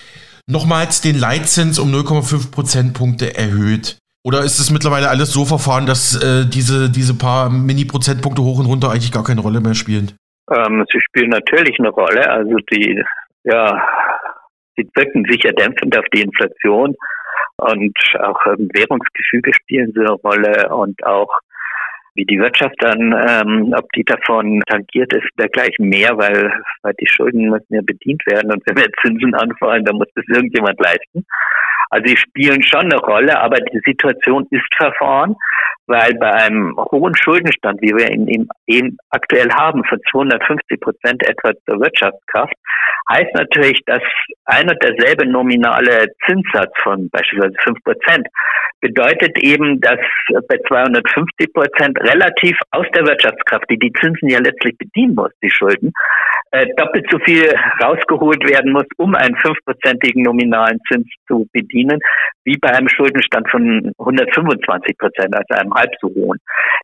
nochmals 0.48 1.02
den 1.02 1.18
Leitzins 1.18 1.80
um 1.80 1.92
0,5 1.94 2.52
Prozentpunkte 2.52 3.38
erhöht. 3.38 3.98
Oder 4.24 4.40
ist 4.40 4.60
es 4.60 4.72
mittlerweile 4.72 5.10
alles 5.10 5.32
so 5.32 5.46
verfahren, 5.46 5.86
dass 5.86 6.16
äh, 6.22 6.46
diese, 6.46 6.92
diese 6.92 7.18
paar 7.18 7.50
Mini-Prozentpunkte 7.50 8.44
hoch 8.44 8.60
und 8.60 8.68
runter 8.68 8.92
eigentlich 8.92 9.12
gar 9.12 9.24
keine 9.24 9.42
Rolle 9.42 9.62
mehr 9.62 9.74
spielen? 9.74 10.12
Ähm, 10.52 10.86
sie 10.92 11.00
spielen 11.00 11.30
natürlich 11.30 11.80
eine 11.80 11.90
Rolle. 11.90 12.30
Also 12.30 12.56
die, 12.72 13.02
ja, 13.46 13.82
sie 14.76 14.88
wirken 14.96 15.26
sicher 15.28 15.52
dämpfend 15.54 15.98
auf 15.98 16.06
die 16.14 16.22
Inflation 16.22 16.96
und 17.58 17.98
auch 18.20 18.46
ähm, 18.48 18.70
Währungsgefüge 18.74 19.54
spielen 19.54 19.92
so 19.96 20.02
eine 20.02 20.12
Rolle 20.12 20.70
und 20.70 21.04
auch 21.06 21.30
wie 22.16 22.26
die 22.26 22.40
Wirtschaft 22.40 22.76
dann, 22.80 23.14
ähm, 23.28 23.74
ob 23.78 23.90
die 23.94 24.04
davon 24.04 24.62
tangiert 24.68 25.14
ist, 25.14 25.28
dergleichen 25.40 25.88
mehr, 25.88 26.18
weil, 26.18 26.52
weil 26.82 26.94
die 27.00 27.08
Schulden 27.08 27.50
müssen 27.50 27.74
ja 27.74 27.82
bedient 27.82 28.22
werden 28.26 28.52
und 28.52 28.62
wenn 28.66 28.78
wir 28.78 28.92
Zinsen 29.02 29.34
anfallen, 29.34 29.86
dann 29.86 29.96
muss 29.96 30.10
das 30.16 30.26
irgendjemand 30.28 30.80
leisten. 30.80 31.26
Also 31.92 32.08
sie 32.08 32.18
spielen 32.18 32.64
schon 32.64 32.92
eine 32.92 32.98
Rolle, 32.98 33.40
aber 33.40 33.58
die 33.58 33.82
Situation 33.86 34.48
ist 34.50 34.66
verfahren, 34.78 35.36
weil 35.88 36.14
bei 36.16 36.32
einem 36.32 36.76
hohen 36.92 37.16
Schuldenstand, 37.16 37.82
wie 37.82 37.94
wir 37.94 38.10
ihn 38.10 38.48
eben 38.66 38.98
aktuell 39.10 39.50
haben, 39.52 39.84
von 39.84 40.00
250 40.10 40.80
Prozent 40.80 41.22
etwa 41.28 41.52
der 41.68 41.80
Wirtschaftskraft, 41.80 42.54
heißt 43.10 43.34
natürlich, 43.36 43.82
dass 43.86 44.02
ein 44.46 44.70
und 44.70 44.82
derselbe 44.82 45.26
nominale 45.28 46.08
Zinssatz 46.26 46.72
von 46.82 47.10
beispielsweise 47.10 47.56
5 47.64 47.84
Prozent 47.84 48.28
bedeutet 48.80 49.38
eben, 49.40 49.80
dass 49.82 50.00
bei 50.48 50.58
250 50.68 51.54
Prozent 51.54 52.00
relativ 52.00 52.58
aus 52.72 52.86
der 52.96 53.06
Wirtschaftskraft, 53.06 53.70
die 53.70 53.78
die 53.78 53.94
Zinsen 54.00 54.30
ja 54.30 54.40
letztlich 54.40 54.78
bedienen 54.78 55.16
muss, 55.16 55.32
die 55.44 55.52
Schulden, 55.52 55.92
äh, 56.52 56.68
doppelt 56.76 57.08
so 57.10 57.18
viel 57.20 57.54
rausgeholt 57.82 58.44
werden 58.48 58.74
muss, 58.74 58.86
um 58.98 59.16
einen 59.16 59.36
fünfprozentigen 59.38 60.24
nominalen 60.24 60.80
Zins 60.92 61.08
zu 61.28 61.48
bedienen, 61.54 62.00
wie 62.44 62.58
bei 62.58 62.70
einem 62.70 62.90
Schuldenstand 62.90 63.50
von 63.50 63.92
125 63.98 64.98
Prozent, 64.98 65.36
also 65.36 65.60
einem 65.60 65.74
halb 65.74 65.92
so 66.02 66.10
hohen. 66.10 66.40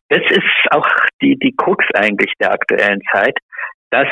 Das 0.08 0.22
ist 0.30 0.72
auch 0.72 0.88
die, 1.20 1.36
die 1.38 1.54
Krux 1.56 1.84
eigentlich 1.94 2.32
der 2.40 2.52
aktuellen 2.52 3.00
Zeit, 3.12 3.36
dass 3.90 4.08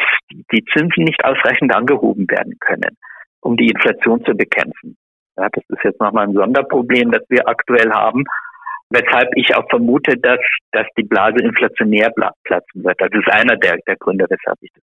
die 0.52 0.64
Zinsen 0.72 1.04
nicht 1.04 1.24
ausreichend 1.24 1.74
angehoben 1.74 2.28
werden 2.30 2.56
können, 2.60 2.96
um 3.40 3.56
die 3.56 3.68
Inflation 3.68 4.22
zu 4.24 4.34
bekämpfen. 4.34 4.96
Ja, 5.38 5.48
das 5.52 5.64
ist 5.68 5.84
jetzt 5.84 6.00
nochmal 6.00 6.28
ein 6.28 6.34
Sonderproblem, 6.34 7.10
das 7.10 7.22
wir 7.28 7.46
aktuell 7.46 7.90
haben, 7.90 8.24
weshalb 8.90 9.28
ich 9.36 9.54
auch 9.54 9.68
vermute, 9.68 10.16
dass, 10.16 10.40
dass 10.72 10.86
die 10.96 11.02
Blase 11.02 11.42
inflationär 11.42 12.10
platzen 12.44 12.84
wird. 12.84 13.00
Das 13.00 13.10
ist 13.12 13.30
einer 13.30 13.56
der, 13.56 13.76
der 13.86 13.96
Gründe, 13.96 14.26
weshalb 14.28 14.56
ich 14.62 14.70
das 14.72 14.82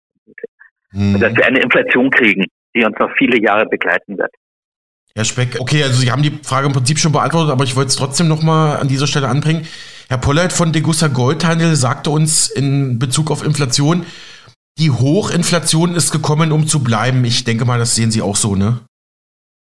Mhm. 0.92 1.20
Dass 1.20 1.34
wir 1.34 1.46
eine 1.46 1.60
Inflation 1.60 2.10
kriegen, 2.10 2.44
die 2.74 2.84
uns 2.84 2.98
noch 2.98 3.10
viele 3.18 3.40
Jahre 3.42 3.66
begleiten 3.66 4.16
wird. 4.18 4.30
Herr 5.14 5.24
Speck, 5.24 5.56
okay, 5.58 5.82
also 5.82 6.00
Sie 6.00 6.10
haben 6.12 6.22
die 6.22 6.38
Frage 6.42 6.66
im 6.66 6.72
Prinzip 6.72 6.98
schon 6.98 7.12
beantwortet, 7.12 7.50
aber 7.50 7.64
ich 7.64 7.74
wollte 7.76 7.88
es 7.88 7.96
trotzdem 7.96 8.28
nochmal 8.28 8.76
an 8.76 8.88
dieser 8.88 9.06
Stelle 9.06 9.28
anbringen. 9.28 9.66
Herr 10.08 10.18
Pollert 10.18 10.52
von 10.52 10.72
Degussa 10.72 11.08
Goldhandel 11.08 11.74
sagte 11.74 12.10
uns 12.10 12.48
in 12.48 12.98
Bezug 12.98 13.30
auf 13.30 13.44
Inflation, 13.44 14.06
die 14.78 14.90
Hochinflation 14.90 15.96
ist 15.96 16.12
gekommen, 16.12 16.52
um 16.52 16.66
zu 16.66 16.84
bleiben. 16.84 17.24
Ich 17.24 17.44
denke 17.44 17.64
mal, 17.64 17.78
das 17.78 17.96
sehen 17.96 18.12
Sie 18.12 18.22
auch 18.22 18.36
so, 18.36 18.54
ne? 18.54 18.80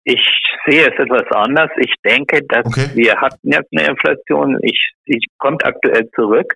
Ich 0.04 0.26
sehe 0.66 0.86
es 0.86 0.98
etwas 0.98 1.30
anders. 1.32 1.70
Ich 1.78 1.94
denke, 2.04 2.40
dass 2.48 2.64
okay. 2.64 2.88
wir 2.94 3.20
hatten 3.20 3.52
jetzt 3.52 3.68
eine 3.76 3.88
Inflation. 3.88 4.58
Ich, 4.62 4.92
sie 5.06 5.20
kommt 5.38 5.64
aktuell 5.64 6.08
zurück. 6.14 6.54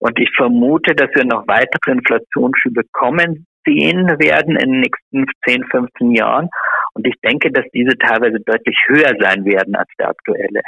Und 0.00 0.18
ich 0.20 0.28
vermute, 0.36 0.94
dass 0.94 1.08
wir 1.14 1.24
noch 1.24 1.48
weitere 1.48 1.92
Inflationsschübe 1.92 2.82
kommen 2.92 3.46
sehen 3.68 4.06
werden 4.18 4.56
in 4.56 4.72
den 4.72 4.80
nächsten 4.80 5.26
10, 5.46 5.64
15 5.70 6.14
Jahren. 6.14 6.48
Und 6.94 7.06
ich 7.06 7.14
denke, 7.22 7.52
dass 7.52 7.64
diese 7.72 7.96
teilweise 7.98 8.40
deutlich 8.40 8.76
höher 8.86 9.14
sein 9.20 9.44
werden 9.44 9.76
als 9.76 9.88
der 9.98 10.08
aktuelle. 10.08 10.62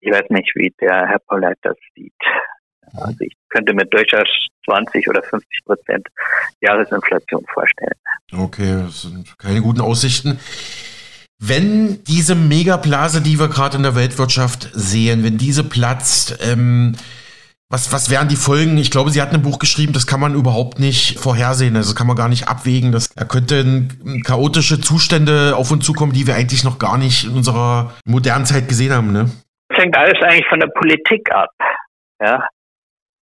Ich 0.00 0.12
weiß 0.12 0.28
nicht, 0.30 0.52
wie 0.54 0.72
der 0.80 1.08
Herr 1.08 1.18
Polleit 1.26 1.58
das 1.62 1.76
sieht. 1.94 2.12
Also 2.96 3.16
ich 3.20 3.32
könnte 3.48 3.74
mir 3.74 3.86
durchaus 3.86 4.28
20 4.66 5.08
oder 5.08 5.22
50 5.22 5.64
Prozent 5.64 6.06
Jahresinflation 6.60 7.44
vorstellen. 7.52 7.94
Okay, 8.32 8.82
das 8.84 9.02
sind 9.02 9.38
keine 9.38 9.60
guten 9.62 9.80
Aussichten. 9.80 10.38
Wenn 11.38 12.04
diese 12.04 12.34
Megablase, 12.34 13.20
die 13.20 13.38
wir 13.38 13.48
gerade 13.48 13.76
in 13.76 13.82
der 13.82 13.96
Weltwirtschaft 13.96 14.70
sehen, 14.72 15.24
wenn 15.24 15.36
diese 15.36 15.64
platzt, 15.64 16.38
ähm, 16.46 16.94
was, 17.74 17.92
was 17.92 18.08
wären 18.08 18.28
die 18.28 18.36
Folgen? 18.36 18.78
Ich 18.78 18.92
glaube, 18.92 19.10
sie 19.10 19.20
hat 19.20 19.34
ein 19.34 19.42
Buch 19.42 19.58
geschrieben, 19.58 19.92
das 19.92 20.06
kann 20.06 20.20
man 20.20 20.34
überhaupt 20.34 20.78
nicht 20.78 21.18
vorhersehen, 21.18 21.74
also 21.74 21.92
kann 21.94 22.06
man 22.06 22.14
gar 22.14 22.28
nicht 22.28 22.46
abwägen. 22.46 22.92
Das, 22.92 23.08
da 23.08 23.24
könnten 23.24 24.22
chaotische 24.24 24.80
Zustände 24.80 25.56
auf 25.56 25.72
uns 25.72 25.84
zukommen, 25.84 26.12
die 26.12 26.28
wir 26.28 26.36
eigentlich 26.36 26.62
noch 26.62 26.78
gar 26.78 26.96
nicht 26.96 27.24
in 27.24 27.34
unserer 27.34 27.92
modernen 28.06 28.46
Zeit 28.46 28.68
gesehen 28.68 28.92
haben. 28.92 29.12
Ne? 29.12 29.26
Das 29.68 29.78
hängt 29.82 29.96
alles 29.96 30.22
eigentlich 30.22 30.46
von 30.48 30.60
der 30.60 30.68
Politik 30.68 31.32
ab. 31.32 31.50
Ja, 32.20 32.46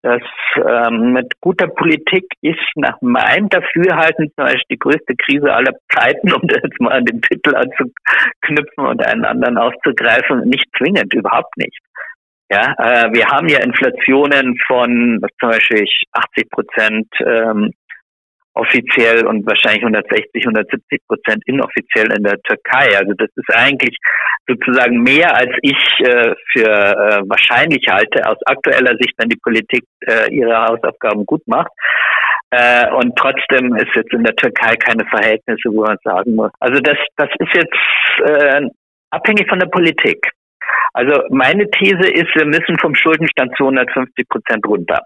das 0.04 0.22
ähm, 0.58 1.14
mit 1.14 1.32
guter 1.40 1.68
Politik 1.68 2.26
ist 2.42 2.60
nach 2.76 3.00
meinem 3.02 3.48
Dafürhalten 3.50 4.32
zum 4.36 4.46
Beispiel 4.46 4.76
die 4.76 4.80
größte 4.80 5.16
Krise 5.16 5.54
aller 5.54 5.74
Zeiten, 5.96 6.34
um 6.34 6.46
das 6.48 6.60
jetzt 6.62 6.82
mal 6.82 6.94
an 6.94 7.06
den 7.06 7.22
Titel 7.22 7.56
anzuknüpfen 7.56 8.86
und 8.86 9.06
einen 9.06 9.24
anderen 9.24 9.58
auszugreifen, 9.58 10.50
nicht 10.50 10.66
zwingend, 10.78 11.14
überhaupt 11.14 11.56
nicht. 11.56 11.78
Ja, 12.52 12.76
äh, 12.80 13.14
wir 13.14 13.26
haben 13.28 13.48
ja 13.48 13.60
Inflationen 13.60 14.58
von 14.68 15.22
zum 15.40 15.50
Beispiel 15.52 15.86
80 16.12 16.50
Prozent 16.50 17.08
ähm, 17.26 17.72
offiziell 18.56 19.26
und 19.26 19.46
wahrscheinlich 19.46 19.84
160, 19.84 20.28
170 20.36 21.00
Prozent 21.08 21.42
inoffiziell 21.46 22.12
in 22.12 22.24
der 22.24 22.42
Türkei. 22.42 22.98
Also 22.98 23.14
das 23.14 23.30
ist 23.38 23.56
eigentlich 23.56 23.96
sozusagen 24.50 25.02
mehr, 25.02 25.34
als 25.34 25.52
ich 25.62 25.78
äh, 26.02 26.36
für 26.52 26.68
äh, 26.68 27.22
wahrscheinlich 27.30 27.88
halte, 27.90 28.28
aus 28.28 28.38
aktueller 28.46 28.98
Sicht, 28.98 29.14
wenn 29.18 29.30
die 29.30 29.40
Politik 29.42 29.86
äh, 30.02 30.30
ihre 30.30 30.66
Hausaufgaben 30.66 31.26
gut 31.26 31.48
macht. 31.48 31.72
Äh, 32.50 32.92
und 32.92 33.16
trotzdem 33.16 33.74
ist 33.78 33.96
jetzt 33.96 34.12
in 34.12 34.26
der 34.26 34.36
Türkei 34.36 34.76
keine 34.76 35.06
Verhältnisse, 35.06 35.70
wo 35.72 35.86
man 35.86 35.98
sagen 36.04 36.36
muss. 36.36 36.52
Also 36.60 36.82
das, 36.82 36.98
das 37.16 37.30
ist 37.40 37.54
jetzt 37.54 38.28
äh, 38.28 38.68
abhängig 39.10 39.48
von 39.48 39.60
der 39.60 39.68
Politik. 39.68 40.32
Also 40.94 41.22
meine 41.30 41.70
These 41.72 42.10
ist, 42.10 42.36
wir 42.36 42.46
müssen 42.46 42.78
vom 42.80 42.96
Schuldenstand 42.96 43.56
zu 43.58 43.64
150 43.64 44.28
Prozent 44.28 44.66
runter. 44.66 45.02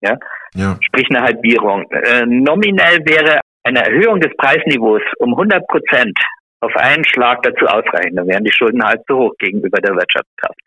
Ja? 0.00 0.16
ja. 0.54 0.76
Sprich 0.80 1.06
eine 1.10 1.22
Halbierung. 1.22 1.90
Äh, 1.90 2.26
nominell 2.26 2.98
wäre 3.06 3.40
eine 3.64 3.84
Erhöhung 3.84 4.20
des 4.20 4.36
Preisniveaus 4.36 5.02
um 5.18 5.32
100 5.32 5.66
Prozent 5.68 6.18
auf 6.60 6.74
einen 6.76 7.04
Schlag 7.04 7.42
dazu 7.42 7.66
ausreichen. 7.66 8.16
Dann 8.16 8.28
wären 8.28 8.44
die 8.44 8.52
Schulden 8.52 8.82
halt 8.84 9.00
zu 9.08 9.16
hoch 9.16 9.32
gegenüber 9.38 9.78
der 9.80 9.94
Wirtschaftskraft. 9.94 10.58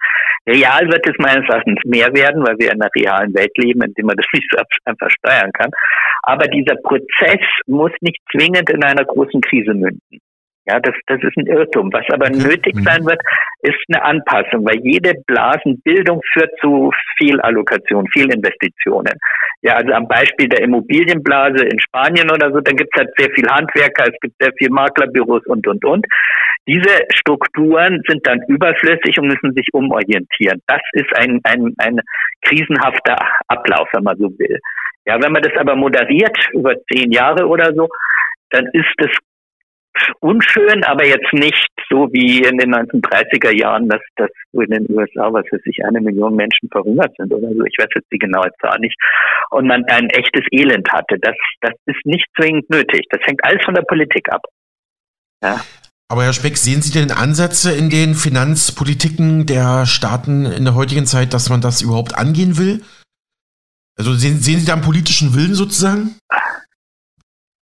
Real 0.48 0.88
wird 0.88 1.08
es 1.08 1.16
meines 1.18 1.48
Erachtens 1.50 1.80
mehr 1.86 2.14
werden, 2.14 2.46
weil 2.46 2.58
wir 2.60 2.72
in 2.72 2.82
einer 2.82 2.92
realen 2.96 3.34
Welt 3.34 3.58
leben, 3.58 3.82
in 3.82 3.94
der 3.94 4.06
man 4.06 4.16
das 4.16 4.26
nicht 4.34 4.48
so 4.52 4.62
einfach 4.86 5.10
steuern 5.10 5.52
kann. 5.54 5.72
Aber 6.24 6.48
dieser 6.48 6.76
Prozess 6.84 7.42
muss 7.68 7.92
nicht 8.02 8.20
zwingend 8.32 8.70
in 8.70 8.84
einer 8.84 9.06
großen 9.06 9.42
Krise 9.42 9.74
münden. 9.74 10.20
Ja, 10.68 10.80
das, 10.80 10.96
das 11.06 11.22
ist 11.22 11.38
ein 11.38 11.46
Irrtum. 11.46 11.94
Was 11.94 12.06
aber 12.12 12.26
okay. 12.26 12.38
nötig 12.38 12.76
mhm. 12.76 12.84
sein 12.84 13.06
wird, 13.06 13.22
ist 13.62 13.78
eine 13.88 14.04
Anpassung, 14.04 14.66
weil 14.66 14.80
jede 14.82 15.14
Blasenbildung 15.28 16.22
führt 16.34 16.52
zu 16.60 16.92
viel 17.18 17.40
Allokation, 17.42 18.08
viel 18.12 18.34
Investitionen. 18.34 19.14
Ja, 19.62 19.76
also 19.76 19.94
am 19.94 20.08
Beispiel 20.08 20.50
der 20.50 20.62
Immobilienblase 20.62 21.66
in 21.66 21.80
Spanien 21.80 22.32
oder 22.32 22.52
so, 22.52 22.62
da 22.62 22.72
gibt 22.72 22.90
es 22.94 23.00
halt 23.00 23.10
sehr 23.18 23.30
viel 23.36 23.48
Handwerker, 23.48 24.06
es 24.12 24.20
gibt 24.22 24.36
sehr 24.40 24.52
viel 24.58 24.70
Maklerbüros 24.70 25.46
und, 25.46 25.68
und, 25.68 25.86
und. 25.86 26.06
Diese 26.68 27.06
Strukturen 27.14 28.02
sind 28.08 28.26
dann 28.26 28.42
überflüssig 28.48 29.20
und 29.20 29.28
müssen 29.28 29.54
sich 29.54 29.68
umorientieren. 29.72 30.62
Das 30.66 30.82
ist 30.94 31.16
ein, 31.16 31.40
ein, 31.44 31.74
ein 31.78 32.00
krisenhafter 32.42 33.18
Ablauf, 33.48 33.88
wenn 33.94 34.04
man 34.04 34.18
so 34.18 34.30
will. 34.40 34.60
Ja, 35.06 35.22
wenn 35.22 35.32
man 35.32 35.44
das 35.44 35.54
aber 35.60 35.76
moderiert 35.76 36.36
über 36.54 36.74
zehn 36.92 37.12
Jahre 37.12 37.46
oder 37.48 37.72
so, 37.76 37.88
dann 38.50 38.66
ist 38.74 38.94
es 38.98 39.12
unschön, 40.20 40.84
aber 40.84 41.06
jetzt 41.06 41.32
nicht 41.34 41.70
so 41.90 42.12
wie 42.12 42.44
in 42.44 42.58
den 42.58 42.74
1930er 42.74 43.56
Jahren, 43.56 43.88
dass, 43.90 44.02
dass 44.16 44.30
in 44.54 44.70
den 44.70 44.86
USA, 44.90 45.32
was 45.32 45.46
weiß 45.52 45.62
ich, 45.66 45.84
eine 45.86 46.02
Million 46.02 46.36
Menschen 46.36 46.70
verhungert 46.70 47.14
sind 47.18 47.34
oder 47.34 47.50
so. 47.50 47.64
Ich 47.66 47.78
weiß 47.78 47.90
jetzt 47.96 48.12
die 48.12 48.18
genaue 48.18 48.50
Zahl 48.62 48.80
nicht. 48.80 48.96
Und 49.52 49.68
man 49.68 49.84
ein 49.86 50.10
echtes 50.10 50.44
Elend 50.52 50.88
hatte. 50.92 51.18
Das, 51.20 51.36
das 51.62 51.74
ist 51.86 52.06
nicht 52.06 52.26
zwingend 52.36 52.70
nötig. 52.70 53.06
Das 53.10 53.22
hängt 53.26 53.44
alles 53.44 53.64
von 53.64 53.76
der 53.76 53.84
Politik 53.84 54.32
ab. 54.32 54.42
Ja. 55.44 55.62
Aber 56.08 56.24
Herr 56.24 56.34
Speck, 56.34 56.58
sehen 56.58 56.82
Sie 56.82 56.98
denn 56.98 57.12
Ansätze 57.12 57.76
in 57.76 57.90
den 57.90 58.14
Finanzpolitiken 58.14 59.46
der 59.48 59.88
Staaten 59.88 60.46
in 60.46 60.64
der 60.64 60.76
heutigen 60.76 61.08
Zeit, 61.08 61.34
dass 61.34 61.50
man 61.50 61.62
das 61.62 61.82
überhaupt 61.82 62.16
angehen 62.16 62.58
will? 62.58 62.84
Also 63.98 64.14
sehen, 64.14 64.40
sehen 64.40 64.60
Sie 64.60 64.66
da 64.66 64.74
einen 64.74 64.84
politischen 64.84 65.34
Willen 65.34 65.56
sozusagen? 65.56 66.20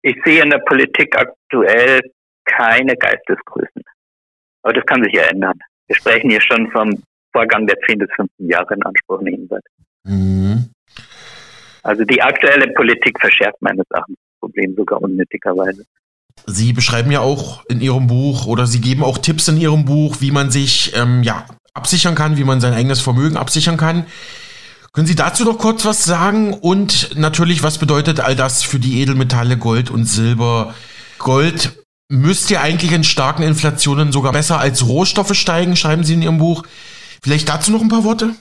Ich 0.02 0.18
sehe 0.26 0.44
in 0.44 0.50
der 0.50 0.60
Politik 0.60 1.16
aktuell 1.18 2.02
keine 2.46 2.96
Geistesgrößen. 2.96 3.84
Aber 4.64 4.74
das 4.74 4.86
kann 4.86 5.04
sich 5.04 5.14
ja 5.14 5.24
ändern. 5.24 5.60
Wir 5.88 5.96
sprechen 5.96 6.30
hier 6.30 6.42
schon 6.42 6.72
vom 6.72 7.04
Vorgang 7.32 7.68
der 7.68 7.78
10 7.88 8.00
bis 8.00 8.10
15 8.16 8.50
Jahre 8.50 8.74
in 8.74 8.84
Anspruch 8.84 9.22
nehmen 9.22 9.50
wird. 9.50 9.64
Mhm. 10.04 10.70
Also 11.82 12.06
die 12.06 12.22
aktuelle 12.22 12.72
Politik 12.74 13.20
verschärft 13.20 13.62
meines 13.62 13.86
Erachtens 13.90 14.18
das 14.18 14.40
Problem 14.40 14.76
sogar 14.76 15.02
unnötigerweise. 15.02 15.84
Sie 16.46 16.74
beschreiben 16.74 17.12
ja 17.12 17.20
auch 17.20 17.64
in 17.66 17.82
Ihrem 17.82 18.08
Buch 18.08 18.48
oder 18.48 18.66
Sie 18.66 18.82
geben 18.82 19.04
auch 19.04 19.18
Tipps 19.18 19.48
in 19.48 19.58
Ihrem 19.58 19.86
Buch, 19.86 20.18
wie 20.20 20.32
man 20.32 20.50
sich 20.50 20.94
ähm, 20.96 21.24
ja, 21.24 21.46
absichern 21.74 22.16
kann, 22.16 22.38
wie 22.38 22.44
man 22.44 22.62
sein 22.62 22.74
eigenes 22.74 23.02
Vermögen 23.02 23.38
absichern 23.38 23.78
kann. 23.78 24.06
Können 24.94 25.08
Sie 25.08 25.16
dazu 25.16 25.44
noch 25.44 25.58
kurz 25.58 25.86
was 25.86 26.06
sagen? 26.06 26.54
Und 26.54 27.18
natürlich, 27.18 27.64
was 27.64 27.80
bedeutet 27.80 28.20
all 28.20 28.36
das 28.36 28.64
für 28.64 28.80
die 28.80 29.02
Edelmetalle 29.02 29.58
Gold 29.58 29.90
und 29.90 30.06
Silber? 30.06 30.74
Gold 31.18 31.83
müsste 32.10 32.56
ja 32.56 32.62
eigentlich 32.62 32.94
in 32.94 33.04
starken 33.04 33.44
Inflationen 33.44 34.12
sogar 34.12 34.32
besser 34.32 34.60
als 34.60 34.88
Rohstoffe 34.88 35.34
steigen, 35.34 35.76
schreiben 35.76 36.04
Sie 36.04 36.14
in 36.14 36.22
Ihrem 36.22 36.38
Buch. 36.38 36.64
Vielleicht 37.24 37.50
dazu 37.50 37.72
noch 37.72 37.82
ein 37.82 37.90
paar 37.90 38.04
Worte? 38.04 38.36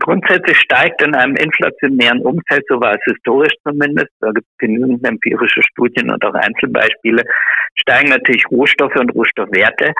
Grundsätzlich 0.00 0.58
steigt 0.58 1.00
in 1.02 1.14
einem 1.14 1.36
inflationären 1.36 2.20
Umfeld, 2.20 2.64
so 2.68 2.78
war 2.80 2.92
es 2.92 3.00
historisch 3.04 3.54
zumindest, 3.66 4.10
da 4.20 4.30
gibt 4.30 4.46
es 4.46 4.58
genügend 4.58 5.06
empirische 5.06 5.62
Studien 5.62 6.10
und 6.10 6.22
auch 6.22 6.34
Einzelbeispiele, 6.34 7.22
steigen 7.76 8.10
natürlich 8.10 8.44
Rohstoffe 8.50 8.96
und 8.96 9.14
Rohstoffwerte. 9.14 9.94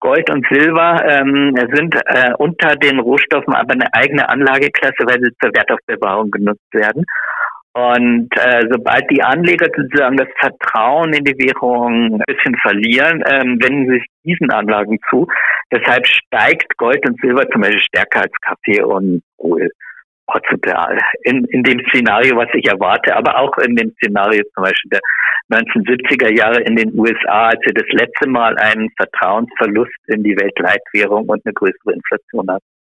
Gold 0.00 0.28
und 0.30 0.46
Silber 0.50 1.02
ähm, 1.06 1.54
sind 1.72 1.94
äh, 1.94 2.32
unter 2.38 2.76
den 2.76 2.98
Rohstoffen 2.98 3.54
aber 3.54 3.72
eine 3.72 3.92
eigene 3.94 4.28
Anlageklasse, 4.28 5.06
weil 5.06 5.20
sie 5.20 5.30
zur 5.40 5.54
Wertaufbewahrung 5.54 6.30
genutzt 6.30 6.72
werden. 6.72 7.04
Und 7.76 8.30
äh, 8.38 8.62
sobald 8.70 9.04
die 9.10 9.22
Anleger 9.22 9.66
sozusagen 9.76 10.16
das 10.16 10.28
Vertrauen 10.40 11.12
in 11.12 11.24
die 11.24 11.36
Währung 11.36 12.14
ein 12.14 12.22
bisschen 12.26 12.56
verlieren, 12.62 13.22
ähm, 13.30 13.58
wenden 13.60 13.84
sie 13.84 13.98
sich 13.98 14.06
diesen 14.24 14.50
Anlagen 14.50 14.98
zu. 15.10 15.26
Deshalb 15.70 16.06
steigt 16.06 16.74
Gold 16.78 17.06
und 17.06 17.20
Silber 17.20 17.46
zum 17.50 17.60
Beispiel 17.60 17.82
stärker 17.82 18.22
als 18.22 18.32
Kaffee 18.40 18.82
und 18.82 19.22
Öl 19.44 19.70
prozentual. 20.26 20.98
In, 21.24 21.44
in 21.50 21.62
dem 21.64 21.82
Szenario, 21.90 22.36
was 22.36 22.48
ich 22.54 22.66
erwarte, 22.66 23.14
aber 23.14 23.38
auch 23.38 23.56
in 23.58 23.76
dem 23.76 23.92
Szenario 24.00 24.42
zum 24.54 24.64
Beispiel 24.64 24.90
der 24.92 25.00
1970er 25.50 26.34
Jahre 26.34 26.62
in 26.62 26.76
den 26.76 26.98
USA, 26.98 27.48
als 27.48 27.60
wir 27.62 27.74
das 27.74 27.88
letzte 27.90 28.26
Mal 28.26 28.56
einen 28.56 28.88
Vertrauensverlust 28.96 29.98
in 30.06 30.22
die 30.22 30.34
Weltleitwährung 30.34 31.28
und 31.28 31.44
eine 31.44 31.52
größere 31.52 31.92
Inflation 31.92 32.50
hatten. 32.50 32.75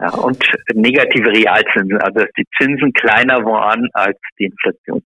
Ja, 0.00 0.10
und 0.10 0.38
negative 0.74 1.30
Realzinsen, 1.30 1.98
also 2.02 2.20
dass 2.20 2.30
die 2.36 2.44
Zinsen 2.58 2.92
kleiner 2.92 3.44
waren 3.44 3.88
als 3.94 4.18
die 4.38 4.44
Inflation. 4.44 5.02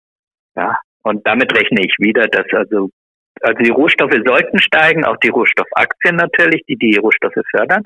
Ja, 0.57 0.77
und 1.03 1.25
damit 1.27 1.57
rechne 1.57 1.85
ich 1.85 1.95
wieder, 1.99 2.23
dass 2.23 2.47
also, 2.53 2.91
also 3.41 3.63
die 3.63 3.71
Rohstoffe 3.71 4.17
sollten 4.27 4.59
steigen, 4.59 5.05
auch 5.05 5.17
die 5.19 5.29
Rohstoffaktien 5.29 6.17
natürlich, 6.17 6.63
die 6.69 6.77
die 6.77 6.97
Rohstoffe 6.97 7.41
fördern. 7.53 7.83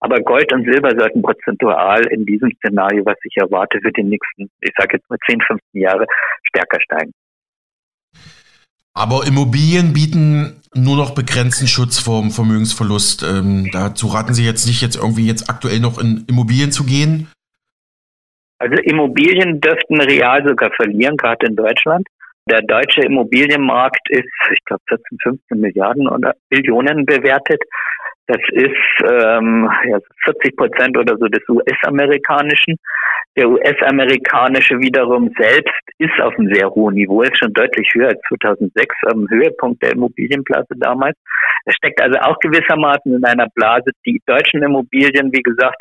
Aber 0.00 0.20
Gold 0.20 0.52
und 0.52 0.64
Silber 0.64 0.90
sollten 0.98 1.22
prozentual 1.22 2.06
in 2.06 2.24
diesem 2.24 2.50
Szenario, 2.56 3.04
was 3.04 3.18
ich 3.24 3.36
erwarte, 3.36 3.78
für 3.80 3.92
die 3.92 4.02
nächsten, 4.02 4.50
ich 4.60 4.72
sage 4.76 4.96
jetzt 4.96 5.08
mal 5.10 5.18
10, 5.28 5.40
15 5.40 5.80
Jahre 5.80 6.06
stärker 6.42 6.80
steigen. 6.80 7.12
Aber 8.96 9.26
Immobilien 9.26 9.92
bieten 9.92 10.62
nur 10.74 10.96
noch 10.96 11.14
begrenzten 11.14 11.66
Schutz 11.66 11.98
vor 11.98 12.24
Vermögensverlust. 12.30 13.22
Ähm, 13.24 13.68
dazu 13.70 14.06
raten 14.06 14.32
Sie 14.32 14.42
jetzt 14.42 14.66
nicht, 14.66 14.80
jetzt 14.80 14.96
irgendwie 14.96 15.26
jetzt 15.26 15.50
aktuell 15.50 15.80
noch 15.80 15.98
in 15.98 16.24
Immobilien 16.28 16.72
zu 16.72 16.84
gehen? 16.84 17.28
Also 18.58 18.76
Immobilien 18.76 19.60
dürften 19.60 20.00
real 20.00 20.42
sogar 20.48 20.70
verlieren, 20.76 21.18
gerade 21.18 21.46
in 21.46 21.56
Deutschland. 21.56 22.08
Der 22.48 22.62
deutsche 22.62 23.02
Immobilienmarkt 23.02 24.08
ist, 24.08 24.32
ich 24.50 24.64
glaube, 24.64 24.82
14, 24.88 25.18
15 25.22 25.60
Milliarden 25.60 26.08
oder 26.08 26.34
Billionen 26.48 27.04
bewertet. 27.04 27.60
Das 28.28 28.40
ist 28.52 29.08
ähm, 29.08 29.70
ja, 29.88 29.98
40 30.24 30.56
Prozent 30.56 30.98
oder 30.98 31.16
so 31.16 31.26
des 31.28 31.42
US-amerikanischen. 31.48 32.76
Der 33.36 33.48
US-amerikanische 33.48 34.80
wiederum 34.80 35.30
selbst 35.38 35.80
ist 35.98 36.20
auf 36.20 36.36
einem 36.38 36.52
sehr 36.52 36.68
hohen 36.70 36.94
Niveau, 36.94 37.22
ist 37.22 37.38
schon 37.38 37.52
deutlich 37.52 37.88
höher 37.94 38.08
als 38.08 38.20
2006 38.28 38.94
am 39.12 39.26
Höhepunkt 39.30 39.82
der 39.82 39.92
Immobilienblase 39.92 40.74
damals. 40.76 41.16
Er 41.66 41.72
steckt 41.74 42.00
also 42.00 42.18
auch 42.20 42.38
gewissermaßen 42.40 43.14
in 43.14 43.24
einer 43.24 43.46
Blase. 43.54 43.90
Die 44.06 44.20
deutschen 44.26 44.62
Immobilien, 44.62 45.30
wie 45.32 45.42
gesagt, 45.42 45.80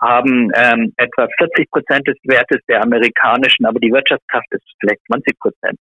haben 0.00 0.50
ähm, 0.54 0.92
etwa 0.96 1.26
40 1.38 1.70
Prozent 1.70 2.06
des 2.06 2.16
Wertes 2.24 2.60
der 2.68 2.82
amerikanischen, 2.82 3.64
aber 3.66 3.80
die 3.80 3.92
Wirtschaftskraft 3.92 4.46
ist 4.50 4.64
vielleicht 4.80 5.00
20 5.06 5.38
Prozent. 5.38 5.78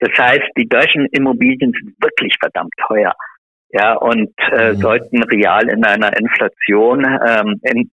Das 0.00 0.10
heißt, 0.18 0.50
die 0.56 0.68
deutschen 0.68 1.06
Immobilien 1.12 1.72
sind 1.72 1.94
wirklich 2.00 2.34
verdammt 2.40 2.72
teuer. 2.86 3.14
Ja, 3.74 3.94
und 3.94 4.30
äh, 4.52 4.72
mhm. 4.72 4.76
sollten 4.76 5.22
real 5.24 5.68
in 5.68 5.84
einer 5.84 6.16
Inflation, 6.16 7.04
ähm, 7.26 7.60
in, 7.62 7.90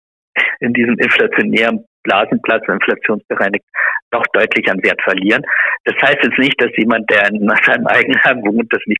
in 0.60 0.74
diesem 0.74 0.98
inflationären 1.00 1.86
Blasenplatz, 2.04 2.68
inflationsbereinigt, 2.68 3.63
doch 4.12 4.26
deutlich 4.34 4.70
an 4.70 4.84
Wert 4.84 5.02
verlieren. 5.02 5.42
Das 5.86 5.96
heißt 6.02 6.20
jetzt 6.22 6.38
nicht, 6.38 6.62
dass 6.62 6.76
jemand, 6.76 7.10
der 7.10 7.30
in 7.30 7.48
seinem 7.65 7.88
Eigenheim 7.88 8.44
wohnt, 8.44 8.68
das 8.74 8.82
nicht, 8.88 9.00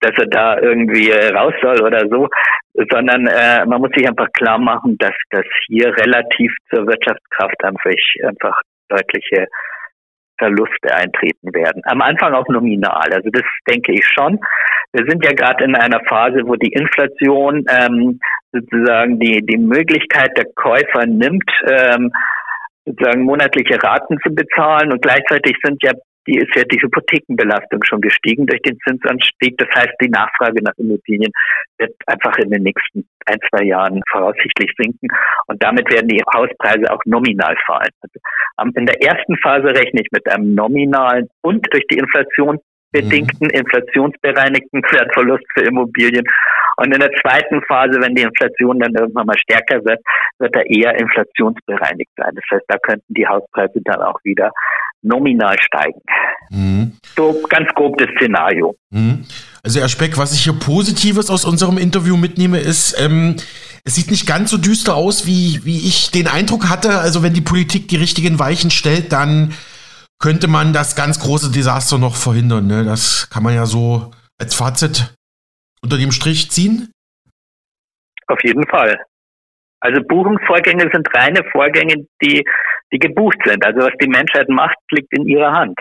dass 0.00 0.12
er 0.18 0.26
da 0.26 0.58
irgendwie 0.58 1.10
raus 1.10 1.54
soll 1.62 1.80
oder 1.82 2.06
so, 2.10 2.28
sondern 2.90 3.26
äh, 3.26 3.64
man 3.64 3.80
muss 3.80 3.90
sich 3.96 4.06
einfach 4.06 4.30
klar 4.34 4.58
machen, 4.58 4.98
dass 4.98 5.14
das 5.30 5.44
hier 5.68 5.88
relativ 5.96 6.52
zur 6.68 6.86
Wirtschaftskraft 6.86 7.64
einfach, 7.64 7.90
einfach 8.26 8.60
deutliche 8.90 9.46
Verluste 10.38 10.94
eintreten 10.94 11.52
werden. 11.54 11.82
Am 11.84 12.00
Anfang 12.02 12.34
auch 12.34 12.48
nominal. 12.48 13.08
Also 13.12 13.30
das 13.30 13.44
denke 13.68 13.92
ich 13.92 14.04
schon. 14.06 14.38
Wir 14.92 15.04
sind 15.08 15.24
ja 15.24 15.32
gerade 15.32 15.64
in 15.64 15.74
einer 15.74 16.00
Phase, 16.08 16.40
wo 16.44 16.54
die 16.56 16.72
Inflation 16.72 17.64
ähm, 17.68 18.20
sozusagen 18.52 19.18
die, 19.18 19.44
die 19.44 19.58
Möglichkeit 19.58 20.36
der 20.36 20.46
Käufer 20.54 21.06
nimmt, 21.06 21.50
ähm, 21.68 22.12
sozusagen 22.84 23.22
monatliche 23.22 23.82
Raten 23.82 24.18
zu 24.22 24.34
bezahlen 24.34 24.92
und 24.92 25.02
gleichzeitig 25.02 25.56
sind 25.62 25.82
ja 25.82 25.92
die 26.26 26.38
ist 26.38 26.54
ja 26.54 26.62
die 26.64 26.80
Hypothekenbelastung 26.80 27.84
schon 27.84 28.00
gestiegen 28.00 28.46
durch 28.46 28.60
den 28.62 28.78
Zinsanstieg. 28.80 29.56
Das 29.58 29.68
heißt, 29.74 29.94
die 30.00 30.08
Nachfrage 30.08 30.62
nach 30.62 30.72
Immobilien 30.76 31.30
wird 31.78 31.92
einfach 32.06 32.36
in 32.38 32.50
den 32.50 32.62
nächsten 32.62 33.06
ein, 33.26 33.38
zwei 33.50 33.64
Jahren 33.64 34.00
voraussichtlich 34.10 34.70
sinken. 34.78 35.08
Und 35.46 35.62
damit 35.62 35.90
werden 35.92 36.08
die 36.08 36.22
Hauspreise 36.34 36.90
auch 36.90 37.00
nominal 37.04 37.56
fallen. 37.66 37.90
Also 38.56 38.70
in 38.74 38.86
der 38.86 39.02
ersten 39.02 39.36
Phase 39.38 39.68
rechne 39.68 40.00
ich 40.00 40.08
mit 40.12 40.30
einem 40.30 40.54
nominalen 40.54 41.28
und 41.42 41.66
durch 41.72 41.86
die 41.90 41.98
Inflation 41.98 42.58
bedingten, 42.94 43.48
mhm. 43.48 43.58
inflationsbereinigten 43.58 44.82
Wertverlust 44.82 45.44
für 45.52 45.64
Immobilien. 45.64 46.24
Und 46.76 46.92
in 46.92 47.00
der 47.00 47.10
zweiten 47.22 47.60
Phase, 47.62 48.00
wenn 48.00 48.14
die 48.14 48.22
Inflation 48.22 48.78
dann 48.78 48.94
irgendwann 48.94 49.26
mal 49.26 49.38
stärker 49.38 49.84
wird, 49.84 50.00
wird 50.38 50.56
er 50.56 50.66
eher 50.70 50.98
inflationsbereinigt 50.98 52.10
sein. 52.16 52.34
Das 52.34 52.44
heißt, 52.50 52.64
da 52.68 52.78
könnten 52.78 53.14
die 53.14 53.26
Hauspreise 53.26 53.80
dann 53.84 54.00
auch 54.02 54.18
wieder 54.24 54.50
nominal 55.04 55.56
steigen. 55.60 56.00
Mhm. 56.50 56.92
So 57.16 57.42
ganz 57.48 57.68
grob 57.74 57.96
das 57.98 58.08
Szenario. 58.16 58.76
Mhm. 58.90 59.24
Also 59.62 59.80
Herr 59.80 59.88
Speck, 59.88 60.18
was 60.18 60.32
ich 60.32 60.44
hier 60.44 60.52
Positives 60.52 61.30
aus 61.30 61.44
unserem 61.44 61.78
Interview 61.78 62.16
mitnehme, 62.16 62.58
ist, 62.58 63.00
ähm, 63.00 63.36
es 63.84 63.94
sieht 63.94 64.10
nicht 64.10 64.26
ganz 64.26 64.50
so 64.50 64.58
düster 64.58 64.94
aus, 64.94 65.26
wie, 65.26 65.64
wie 65.64 65.86
ich 65.86 66.10
den 66.10 66.26
Eindruck 66.26 66.68
hatte. 66.68 66.98
Also 66.98 67.22
wenn 67.22 67.34
die 67.34 67.40
Politik 67.40 67.88
die 67.88 67.96
richtigen 67.96 68.38
Weichen 68.38 68.70
stellt, 68.70 69.12
dann 69.12 69.54
könnte 70.18 70.48
man 70.48 70.72
das 70.72 70.96
ganz 70.96 71.20
große 71.20 71.50
Desaster 71.50 71.98
noch 71.98 72.16
verhindern. 72.16 72.66
Ne? 72.66 72.84
Das 72.84 73.28
kann 73.30 73.42
man 73.42 73.54
ja 73.54 73.66
so 73.66 74.10
als 74.38 74.54
Fazit 74.54 75.14
unter 75.82 75.98
dem 75.98 76.12
Strich 76.12 76.50
ziehen. 76.50 76.90
Auf 78.26 78.42
jeden 78.42 78.66
Fall. 78.68 78.98
Also 79.80 80.00
Buchungsvorgänge 80.02 80.88
sind 80.90 81.06
reine 81.14 81.42
Vorgänge, 81.52 82.06
die 82.22 82.42
die 82.92 82.98
gebucht 82.98 83.38
sind. 83.44 83.64
Also 83.64 83.80
was 83.80 83.92
die 84.00 84.08
Menschheit 84.08 84.48
macht, 84.48 84.76
liegt 84.90 85.12
in 85.12 85.26
ihrer 85.26 85.52
Hand. 85.52 85.78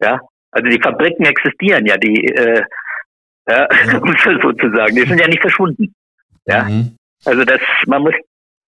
Ja, 0.00 0.20
also 0.52 0.68
die 0.68 0.80
Fabriken 0.80 1.24
existieren 1.24 1.86
ja, 1.86 1.96
die 1.96 2.24
äh, 2.26 2.62
ja, 3.48 3.68
sozusagen, 4.42 4.94
die 4.94 5.06
sind 5.06 5.20
ja 5.20 5.28
nicht 5.28 5.40
verschwunden. 5.40 5.94
Ja, 6.46 6.64
mhm. 6.64 6.96
also 7.24 7.44
das, 7.44 7.60
man 7.86 8.02
muss, 8.02 8.14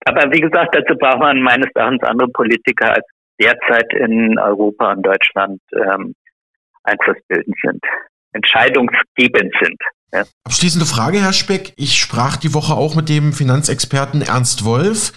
aber 0.04 0.30
wie 0.32 0.40
gesagt, 0.40 0.74
dazu 0.74 0.96
braucht 0.96 1.20
man 1.20 1.40
meines 1.40 1.70
Erachtens 1.74 2.02
andere 2.02 2.28
Politiker 2.28 2.94
als 2.94 3.06
derzeit 3.40 3.92
in 3.94 4.38
Europa 4.38 4.92
und 4.92 5.02
Deutschland 5.02 5.60
ähm, 5.74 6.14
einflussbildend 6.84 7.56
sind, 7.62 7.80
entscheidungsgebend 8.32 9.52
sind. 9.60 9.80
Ja. 10.12 10.24
Abschließende 10.44 10.86
Frage, 10.86 11.22
Herr 11.22 11.32
Speck. 11.32 11.72
Ich 11.76 11.98
sprach 11.98 12.36
die 12.36 12.52
Woche 12.52 12.74
auch 12.74 12.94
mit 12.94 13.08
dem 13.08 13.32
Finanzexperten 13.32 14.22
Ernst 14.22 14.64
Wolf. 14.64 15.12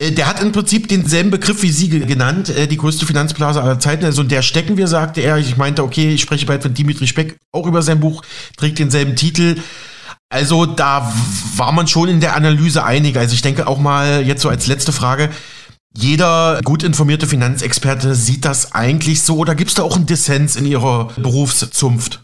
Äh, 0.00 0.12
der 0.12 0.28
hat 0.28 0.42
im 0.42 0.52
Prinzip 0.52 0.88
denselben 0.88 1.30
Begriff 1.30 1.62
wie 1.62 1.70
Sie 1.70 1.88
genannt, 1.88 2.48
äh, 2.56 2.66
die 2.66 2.76
größte 2.76 3.06
Finanzblase 3.06 3.62
aller 3.62 3.78
Zeiten. 3.78 4.04
Also 4.04 4.22
in 4.22 4.28
der 4.28 4.42
stecken 4.42 4.76
wir, 4.76 4.86
sagte 4.86 5.20
er. 5.20 5.38
Ich 5.38 5.56
meinte, 5.56 5.82
okay, 5.82 6.10
ich 6.10 6.22
spreche 6.22 6.46
bald 6.46 6.62
von 6.62 6.74
Dimitri 6.74 7.06
Speck 7.06 7.36
auch 7.52 7.66
über 7.66 7.82
sein 7.82 8.00
Buch, 8.00 8.22
trägt 8.56 8.78
denselben 8.78 9.16
Titel. 9.16 9.56
Also 10.30 10.66
da 10.66 11.10
war 11.56 11.72
man 11.72 11.86
schon 11.86 12.08
in 12.08 12.20
der 12.20 12.36
Analyse 12.36 12.84
einig. 12.84 13.16
Also 13.16 13.34
ich 13.34 13.42
denke 13.42 13.66
auch 13.66 13.78
mal 13.78 14.22
jetzt 14.22 14.42
so 14.42 14.48
als 14.48 14.66
letzte 14.66 14.92
Frage, 14.92 15.30
jeder 15.96 16.60
gut 16.64 16.84
informierte 16.84 17.26
Finanzexperte 17.26 18.14
sieht 18.14 18.44
das 18.44 18.74
eigentlich 18.74 19.22
so 19.22 19.38
oder 19.38 19.54
gibt 19.54 19.70
es 19.70 19.76
da 19.76 19.82
auch 19.82 19.96
einen 19.96 20.06
Dissens 20.06 20.54
in 20.54 20.66
Ihrer 20.66 21.08
Berufszunft? 21.16 22.22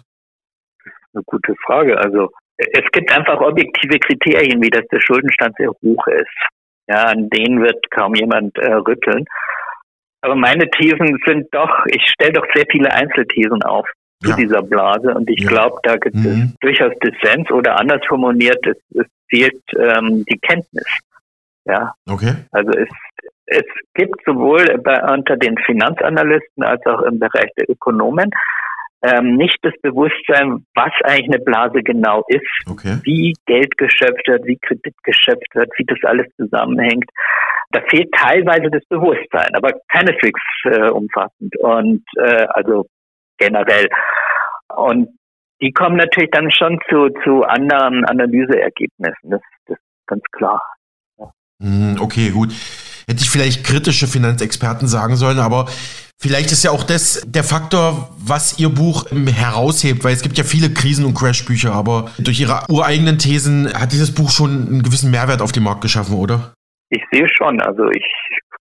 Eine 1.15 1.25
gute 1.25 1.55
Frage. 1.67 1.99
Also 1.99 2.29
es 2.57 2.85
gibt 2.93 3.11
einfach 3.11 3.41
objektive 3.41 3.99
Kriterien, 3.99 4.61
wie 4.63 4.71
dass 4.71 4.87
der 4.93 5.01
Schuldenstand 5.01 5.55
sehr 5.57 5.71
hoch 5.71 6.07
ist. 6.09 6.39
Ja, 6.87 7.05
an 7.05 7.31
denen 7.31 7.63
wird 7.63 7.91
kaum 7.91 8.15
jemand 8.15 8.57
äh, 8.59 8.73
rütteln. 8.75 9.25
Aber 10.21 10.35
meine 10.35 10.69
Thesen 10.71 11.19
sind 11.27 11.49
doch, 11.53 11.85
ich 11.87 12.03
stelle 12.09 12.33
doch 12.33 12.47
sehr 12.55 12.65
viele 12.71 12.93
Einzelthesen 12.93 13.63
auf 13.63 13.87
zu 14.23 14.31
ja. 14.31 14.37
dieser 14.37 14.63
Blase 14.63 15.15
und 15.15 15.29
ich 15.29 15.41
ja. 15.41 15.49
glaube, 15.49 15.79
da 15.83 15.97
gibt 15.97 16.17
mhm. 16.17 16.53
es 16.55 16.59
durchaus 16.61 16.93
Dissens 17.01 17.51
oder 17.51 17.79
anders 17.79 18.01
formuliert, 18.07 18.59
es, 18.67 18.77
es 18.95 19.07
fehlt 19.29 19.63
ähm, 19.79 20.25
die 20.31 20.39
Kenntnis. 20.39 20.87
Ja. 21.67 21.93
Okay. 22.09 22.35
Also 22.53 22.71
es, 22.73 22.89
es 23.47 23.65
gibt 23.95 24.25
sowohl 24.25 24.65
bei, 24.83 25.03
unter 25.13 25.37
den 25.37 25.57
Finanzanalysten 25.59 26.63
als 26.63 26.85
auch 26.87 27.03
im 27.03 27.19
Bereich 27.19 27.51
der 27.59 27.69
Ökonomen 27.69 28.31
ähm, 29.05 29.37
nicht 29.37 29.59
das 29.63 29.75
Bewusstsein, 29.83 30.65
was 30.75 30.93
eigentlich 31.05 31.29
eine 31.35 31.45
Blase 31.45 31.83
genau 31.83 32.25
ist, 32.29 32.43
okay. 32.67 32.99
wie 33.03 33.35
Geld 33.47 33.77
geschöpft 33.77 34.27
wird, 34.27 34.47
wie 34.47 34.59
Kredit 34.59 34.95
geschöpft 35.03 35.55
wird, 35.55 35.71
wie 35.77 35.85
das 35.85 35.99
alles 36.05 36.27
zusammenhängt. 36.37 37.09
Da 37.71 37.81
fehlt 37.89 38.11
teilweise 38.13 38.71
das 38.71 38.85
Bewusstsein, 38.89 39.55
aber 39.55 39.73
keineswegs 39.89 40.41
äh, 40.65 40.89
umfassend 40.91 41.57
und 41.59 42.03
äh, 42.17 42.47
also 42.55 42.87
generell. 43.39 43.89
Und 44.75 45.09
die 45.61 45.73
kommen 45.73 45.97
natürlich 45.97 46.31
dann 46.31 46.51
schon 46.51 46.79
zu, 46.89 47.09
zu 47.25 47.43
anderen 47.43 48.05
Analyseergebnissen. 48.05 49.31
Das, 49.31 49.41
das 49.67 49.79
ist 49.79 50.07
ganz 50.07 50.23
klar. 50.33 50.63
Ja. 51.19 51.31
Hm, 51.61 51.97
okay, 52.01 52.31
gut. 52.31 52.53
Hätte 53.07 53.21
ich 53.23 53.31
vielleicht 53.31 53.65
kritische 53.65 54.07
Finanzexperten 54.07 54.89
sagen 54.89 55.17
sollen, 55.17 55.39
aber 55.39 55.67
Vielleicht 56.21 56.53
ist 56.53 56.65
ja 56.65 56.71
auch 56.71 56.85
das 56.85 57.23
der 57.27 57.45
Faktor, 57.45 58.09
was 58.17 58.59
Ihr 58.59 58.71
Buch 58.71 59.05
ähm, 59.11 59.27
heraushebt, 59.27 60.05
weil 60.05 60.13
es 60.13 60.23
gibt 60.23 60.39
ja 60.39 60.45
viele 60.45 60.73
Krisen- 60.73 61.05
und 61.05 61.15
Crashbücher, 61.15 61.73
aber 61.73 62.11
durch 62.19 62.41
Ihre 62.41 62.63
ureigenen 62.69 63.19
Thesen 63.19 63.73
hat 63.75 63.93
dieses 63.93 64.15
Buch 64.15 64.31
schon 64.31 64.51
einen 64.51 64.83
gewissen 64.83 65.11
Mehrwert 65.11 65.43
auf 65.43 65.53
den 65.53 65.65
Markt 65.65 65.83
geschaffen, 65.83 66.17
oder? 66.17 66.55
Ich 66.91 67.03
sehe 67.13 67.29
schon. 67.29 67.61
Also 67.61 67.91
ich 67.91 68.07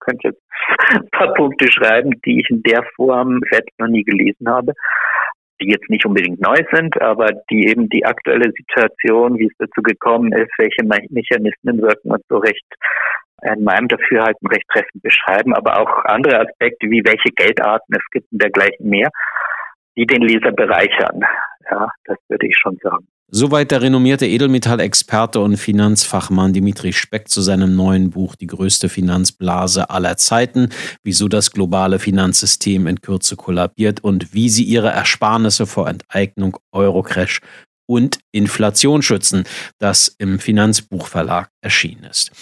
könnte 0.01 0.29
jetzt 0.29 0.43
ein 0.91 1.09
paar 1.11 1.35
Punkte 1.35 1.71
schreiben, 1.71 2.13
die 2.25 2.41
ich 2.41 2.51
in 2.51 2.63
der 2.63 2.83
Form 2.97 3.41
selbst 3.51 3.79
noch 3.79 3.89
nie 3.89 4.05
gelesen 4.05 4.49
habe, 4.49 4.73
die 5.61 5.69
jetzt 5.69 5.89
nicht 5.91 6.07
unbedingt 6.07 6.41
neu 6.41 6.57
sind, 6.73 7.01
aber 7.01 7.29
die 7.51 7.67
eben 7.69 7.89
die 7.89 8.05
aktuelle 8.05 8.51
Situation, 8.57 9.39
wie 9.39 9.47
es 9.47 9.57
dazu 9.59 9.83
gekommen 9.83 10.33
ist, 10.33 10.51
welche 10.59 10.85
Mechanismen 11.11 11.83
wirken 11.83 12.13
und 12.13 12.23
so 12.29 12.39
recht 12.39 12.65
in 13.43 13.65
meinem 13.65 13.89
Dafürhalten 13.89 14.47
recht 14.49 14.67
treffend 14.73 15.03
beschreiben, 15.03 15.55
aber 15.55 15.79
auch 15.81 16.05
andere 16.05 16.41
Aspekte 16.41 16.91
wie 16.91 17.03
welche 17.05 17.31
Geldarten 17.35 17.95
es 17.95 18.05
gibt 18.11 18.31
und 18.33 18.43
dergleichen 18.43 18.89
mehr, 18.89 19.09
die 19.97 20.07
den 20.07 20.23
Leser 20.23 20.53
bereichern. 20.53 21.23
Ja, 21.71 21.91
das 22.05 22.19
würde 22.29 22.47
ich 22.47 22.57
schon 22.57 22.79
sagen. 22.83 23.07
Soweit 23.33 23.71
der 23.71 23.81
renommierte 23.81 24.27
Edelmetallexperte 24.27 25.39
und 25.39 25.57
Finanzfachmann 25.57 26.53
Dimitri 26.53 26.93
Speck 26.93 27.29
zu 27.29 27.43
seinem 27.43 27.77
neuen 27.77 28.11
Buch 28.11 28.35
Die 28.35 28.49
größte 28.49 28.89
Finanzblase 28.89 29.89
aller 29.89 30.17
Zeiten, 30.17 30.71
wieso 31.05 31.29
das 31.29 31.53
globale 31.53 32.01
Finanzsystem 32.01 32.89
in 32.89 33.01
Kürze 33.01 33.37
kollabiert 33.37 34.03
und 34.03 34.35
wie 34.35 34.49
sie 34.49 34.65
ihre 34.65 34.89
Ersparnisse 34.89 35.67
vor 35.67 35.89
Enteignung, 35.89 36.57
Eurocrash 36.73 37.41
und 37.87 38.19
Inflation 38.33 39.03
schützen, 39.03 39.45
das 39.79 40.09
im 40.19 40.41
Finanzbuchverlag 40.41 41.51
erschienen 41.61 42.05
ist. 42.05 42.33